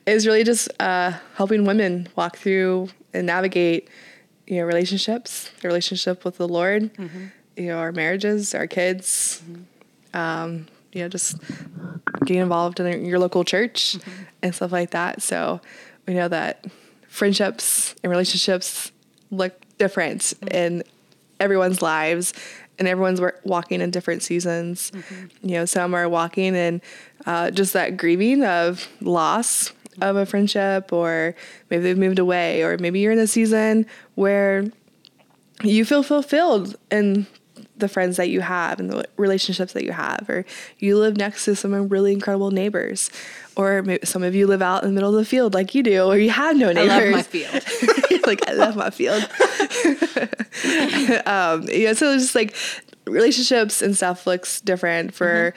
is 0.05 0.25
really 0.27 0.43
just 0.43 0.69
uh, 0.79 1.13
helping 1.35 1.63
women 1.65 2.07
walk 2.15 2.37
through 2.37 2.89
and 3.13 3.25
navigate, 3.27 3.87
you 4.47 4.57
know, 4.57 4.63
relationships, 4.65 5.51
their 5.61 5.69
relationship 5.69 6.25
with 6.25 6.37
the 6.37 6.47
Lord, 6.47 6.89
you 7.55 7.67
know, 7.67 7.77
our 7.77 7.91
marriages, 7.91 8.53
our 8.55 8.67
kids, 8.67 9.41
um, 10.13 10.67
you 10.91 11.01
know, 11.01 11.09
just 11.09 11.37
getting 12.21 12.41
involved 12.41 12.79
in 12.79 13.05
your 13.05 13.19
local 13.19 13.43
church 13.43 13.97
and 14.41 14.53
stuff 14.53 14.71
like 14.71 14.91
that. 14.91 15.21
So 15.21 15.61
we 16.07 16.13
know 16.13 16.27
that 16.27 16.65
friendships 17.07 17.95
and 18.03 18.09
relationships 18.09 18.91
look 19.31 19.53
different 19.77 20.33
in 20.51 20.83
everyone's 21.39 21.81
lives 21.81 22.33
and 22.77 22.87
everyone's 22.87 23.21
walking 23.43 23.81
in 23.81 23.91
different 23.91 24.23
seasons. 24.23 24.91
You 25.41 25.55
know, 25.55 25.65
some 25.65 25.93
are 25.93 26.07
walking 26.07 26.55
in 26.55 26.81
uh, 27.25 27.51
just 27.51 27.73
that 27.73 27.97
grieving 27.97 28.43
of 28.43 28.87
loss 29.01 29.73
of 30.01 30.15
a 30.15 30.25
friendship, 30.25 30.93
or 30.93 31.35
maybe 31.69 31.83
they've 31.83 31.97
moved 31.97 32.19
away, 32.19 32.63
or 32.63 32.77
maybe 32.77 32.99
you're 32.99 33.11
in 33.11 33.19
a 33.19 33.27
season 33.27 33.85
where 34.15 34.65
you 35.61 35.83
feel 35.83 36.03
fulfilled 36.03 36.77
in 36.89 37.27
the 37.79 37.87
friends 37.87 38.17
that 38.17 38.29
you 38.29 38.41
have 38.41 38.79
and 38.79 38.89
the 38.89 39.05
relationships 39.17 39.73
that 39.73 39.83
you 39.83 39.91
have, 39.91 40.29
or 40.29 40.45
you 40.77 40.97
live 40.97 41.17
next 41.17 41.45
to 41.45 41.55
some 41.55 41.89
really 41.89 42.13
incredible 42.13 42.51
neighbors, 42.51 43.09
or 43.55 43.81
maybe 43.81 44.05
some 44.05 44.23
of 44.23 44.35
you 44.35 44.47
live 44.47 44.61
out 44.61 44.83
in 44.83 44.89
the 44.89 44.93
middle 44.93 45.09
of 45.09 45.15
the 45.15 45.25
field 45.25 45.53
like 45.53 45.75
you 45.75 45.83
do, 45.83 46.03
or 46.03 46.17
you 46.17 46.29
have 46.29 46.55
no 46.55 46.71
neighbors. 46.71 46.91
I 46.91 47.05
love 47.05 47.11
my 47.11 47.23
field. 47.23 48.23
like 48.27 48.47
I 48.47 48.53
love 48.53 48.75
my 48.75 48.89
field. 48.89 49.23
um, 51.25 51.65
yeah, 51.69 51.93
so 51.93 52.13
it's 52.13 52.23
just 52.23 52.35
like 52.35 52.55
relationships 53.05 53.81
and 53.81 53.95
stuff 53.95 54.27
looks 54.27 54.61
different 54.61 55.13
for 55.13 55.53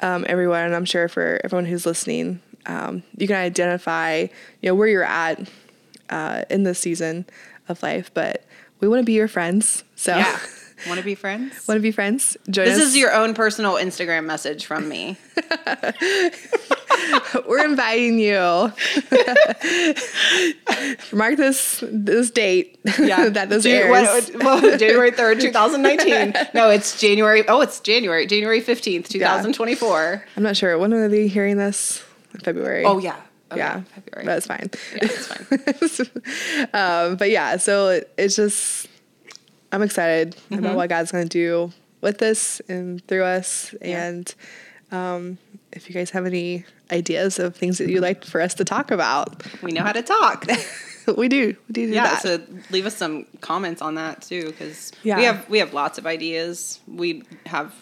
um, 0.00 0.24
everyone, 0.28 0.66
and 0.66 0.74
I'm 0.74 0.84
sure 0.84 1.08
for 1.08 1.40
everyone 1.44 1.66
who's 1.66 1.86
listening, 1.86 2.40
um, 2.66 3.02
you 3.16 3.26
can 3.26 3.36
identify 3.36 4.26
you 4.60 4.68
know 4.68 4.74
where 4.74 4.88
you're 4.88 5.04
at 5.04 5.48
uh, 6.10 6.42
in 6.50 6.64
this 6.64 6.78
season 6.78 7.26
of 7.68 7.82
life. 7.82 8.10
But 8.12 8.44
we 8.80 8.88
want 8.88 9.00
to 9.00 9.04
be 9.04 9.14
your 9.14 9.28
friends, 9.28 9.84
so 9.94 10.16
Yeah. 10.16 10.38
Want 10.86 10.98
to 10.98 11.04
be 11.04 11.14
friends? 11.14 11.66
want 11.66 11.78
to 11.78 11.82
be 11.82 11.90
friends. 11.90 12.36
Join 12.50 12.66
This 12.66 12.78
us. 12.78 12.84
is 12.88 12.96
your 12.96 13.12
own 13.14 13.34
personal 13.34 13.74
Instagram 13.74 14.26
message 14.26 14.66
from 14.66 14.88
me. 14.88 15.16
We're 17.46 17.64
inviting 17.64 18.18
you. 18.18 18.36
Mark 21.12 21.36
this 21.36 21.82
this 21.90 22.30
date 22.30 22.78
Yeah, 22.98 23.28
that 23.30 23.48
this 23.48 23.64
Jan- 23.64 23.90
airs. 23.90 24.30
what- 24.32 24.44
well, 24.44 24.78
January 24.78 25.10
3rd, 25.12 25.40
2019. 25.40 26.34
No, 26.54 26.70
it's 26.70 27.00
January. 27.00 27.44
Oh, 27.48 27.60
it's 27.60 27.80
January. 27.80 28.26
January 28.26 28.60
15th, 28.60 29.08
2024. 29.08 30.24
I'm 30.36 30.42
not 30.42 30.56
sure. 30.56 30.76
When 30.78 30.92
are 30.92 31.08
they 31.08 31.28
hearing 31.28 31.56
this? 31.56 32.02
February. 32.42 32.84
Oh, 32.84 32.98
yeah. 32.98 33.16
Okay, 33.52 33.60
yeah, 33.60 33.82
February. 33.94 34.26
that's 34.26 34.46
fine. 34.46 34.70
yeah, 34.92 34.98
it's 35.02 35.98
fine. 35.98 36.68
um, 36.74 37.16
but 37.16 37.30
yeah, 37.30 37.56
so 37.58 37.90
it, 37.90 38.12
it's 38.18 38.34
just 38.34 38.88
I'm 39.72 39.82
excited 39.82 40.36
Mm-hmm. 40.50 40.54
about 40.64 40.76
what 40.76 40.88
God's 40.88 41.12
going 41.12 41.28
to 41.28 41.28
do 41.28 41.72
with 42.00 42.18
this 42.18 42.60
and 42.68 43.06
through 43.08 43.24
us. 43.24 43.74
And 43.82 44.32
um, 44.92 45.38
if 45.72 45.88
you 45.88 45.94
guys 45.94 46.10
have 46.10 46.26
any 46.26 46.64
ideas 46.92 47.38
of 47.38 47.56
things 47.56 47.78
that 47.78 47.88
you'd 47.88 48.00
like 48.02 48.24
for 48.24 48.40
us 48.40 48.54
to 48.54 48.64
talk 48.64 48.90
about, 48.90 49.42
We 49.62 49.72
know 49.72 49.82
how 49.82 49.92
to 49.92 50.02
talk. 50.02 50.46
we 51.16 51.28
do. 51.28 51.56
We 51.68 51.72
do 51.72 51.86
do 51.88 51.92
yeah, 51.92 52.04
that. 52.04 52.22
so 52.22 52.40
leave 52.70 52.86
us 52.86 52.96
some 52.96 53.26
comments 53.40 53.82
on 53.82 53.96
that 53.96 54.22
too, 54.22 54.46
because 54.46 54.92
Yeah. 55.02 55.16
we 55.18 55.24
have 55.24 55.48
we 55.50 55.58
have 55.58 55.74
lots 55.74 55.98
of 55.98 56.06
ideas. 56.06 56.80
We 56.86 57.22
have 57.46 57.74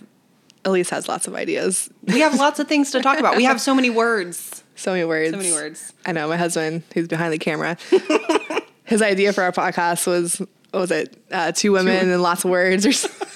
Elyse 0.64 0.88
has 0.90 1.08
lots 1.08 1.26
of 1.26 1.34
ideas. 1.34 1.90
we 2.04 2.20
have 2.20 2.34
lots 2.36 2.58
of 2.58 2.66
things 2.68 2.90
to 2.92 3.02
talk 3.02 3.18
about. 3.18 3.36
We 3.36 3.44
have 3.44 3.60
so 3.60 3.74
many 3.74 3.90
words. 3.90 4.60
So 4.76 4.90
many 4.90 5.04
words. 5.04 5.30
So 5.30 5.36
many 5.36 5.52
words. 5.52 5.92
I 6.04 6.10
know 6.10 6.26
my 6.26 6.36
husband, 6.36 6.82
who's 6.94 7.06
behind 7.06 7.32
the 7.32 7.38
camera, 7.38 7.76
his 8.84 9.02
idea 9.02 9.32
for 9.32 9.42
our 9.44 9.52
podcast 9.52 10.04
was 10.04 10.42
what 10.74 10.80
was 10.80 10.90
it? 10.90 11.16
Uh, 11.30 11.52
two 11.52 11.72
women 11.72 12.10
and 12.10 12.22
lots 12.22 12.44
of 12.44 12.50
words, 12.50 12.84
or 12.84 12.92
something. 12.92 13.28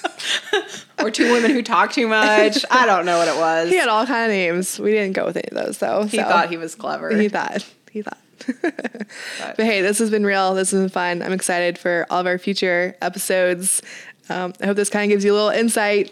Or 0.99 1.09
two 1.09 1.31
women 1.31 1.51
who 1.51 1.63
talk 1.63 1.93
too 1.93 2.09
much. 2.09 2.65
I 2.69 2.85
don't 2.85 3.05
know 3.05 3.17
what 3.19 3.29
it 3.29 3.37
was. 3.37 3.69
he 3.69 3.77
had 3.77 3.87
all 3.87 4.05
kind 4.05 4.25
of 4.25 4.35
names. 4.35 4.77
We 4.77 4.91
didn't 4.91 5.13
go 5.13 5.23
with 5.25 5.37
any 5.37 5.47
of 5.47 5.53
those 5.65 5.77
though. 5.77 6.03
He 6.03 6.17
so. 6.17 6.23
thought 6.23 6.49
he 6.49 6.57
was 6.57 6.75
clever. 6.75 7.15
He 7.15 7.29
thought. 7.29 7.65
He 7.89 8.01
thought. 8.01 8.17
but 8.61 9.59
hey, 9.59 9.81
this 9.81 9.97
has 9.99 10.09
been 10.11 10.25
real. 10.25 10.53
This 10.55 10.71
has 10.71 10.81
been 10.81 10.89
fun. 10.89 11.21
I'm 11.21 11.31
excited 11.31 11.77
for 11.77 12.05
all 12.09 12.19
of 12.19 12.27
our 12.27 12.37
future 12.37 12.97
episodes. 13.01 13.81
Um, 14.27 14.53
I 14.59 14.65
hope 14.65 14.75
this 14.75 14.89
kind 14.89 15.09
of 15.09 15.15
gives 15.15 15.23
you 15.23 15.31
a 15.31 15.35
little 15.35 15.49
insight 15.49 16.11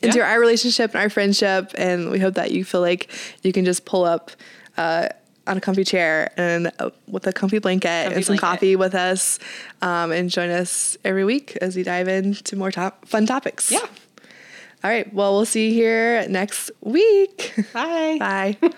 into 0.00 0.18
Yeah. 0.18 0.30
our 0.30 0.38
relationship 0.38 0.92
and 0.94 1.00
our 1.02 1.10
friendship, 1.10 1.72
and 1.74 2.08
we 2.10 2.20
hope 2.20 2.34
that 2.34 2.52
you 2.52 2.64
feel 2.64 2.80
like 2.82 3.10
you 3.42 3.52
can 3.52 3.64
just 3.64 3.84
pull 3.84 4.04
up 4.04 4.30
uh, 4.76 5.08
on 5.46 5.56
a 5.56 5.60
comfy 5.60 5.84
chair 5.84 6.32
and 6.36 6.70
uh, 6.78 6.90
with 7.08 7.26
a 7.26 7.32
comfy 7.32 7.58
blanket 7.58 8.04
Comfy 8.04 8.16
and 8.16 8.24
some 8.24 8.36
blanket. 8.36 8.40
coffee 8.58 8.76
with 8.76 8.94
us, 8.94 9.38
um, 9.82 10.12
and 10.12 10.30
join 10.30 10.50
us 10.50 10.96
every 11.04 11.24
week 11.24 11.56
as 11.60 11.74
we 11.76 11.82
dive 11.82 12.08
into 12.08 12.56
more 12.56 12.70
top- 12.70 13.06
fun 13.06 13.26
topics. 13.26 13.70
Yeah. 13.72 13.80
All 14.84 14.90
right. 14.90 15.12
Well, 15.14 15.32
we'll 15.34 15.44
see 15.44 15.68
you 15.68 15.74
here 15.74 16.26
next 16.28 16.70
week. 16.80 17.54
Bye. 17.72 18.16
Bye. 18.60 18.72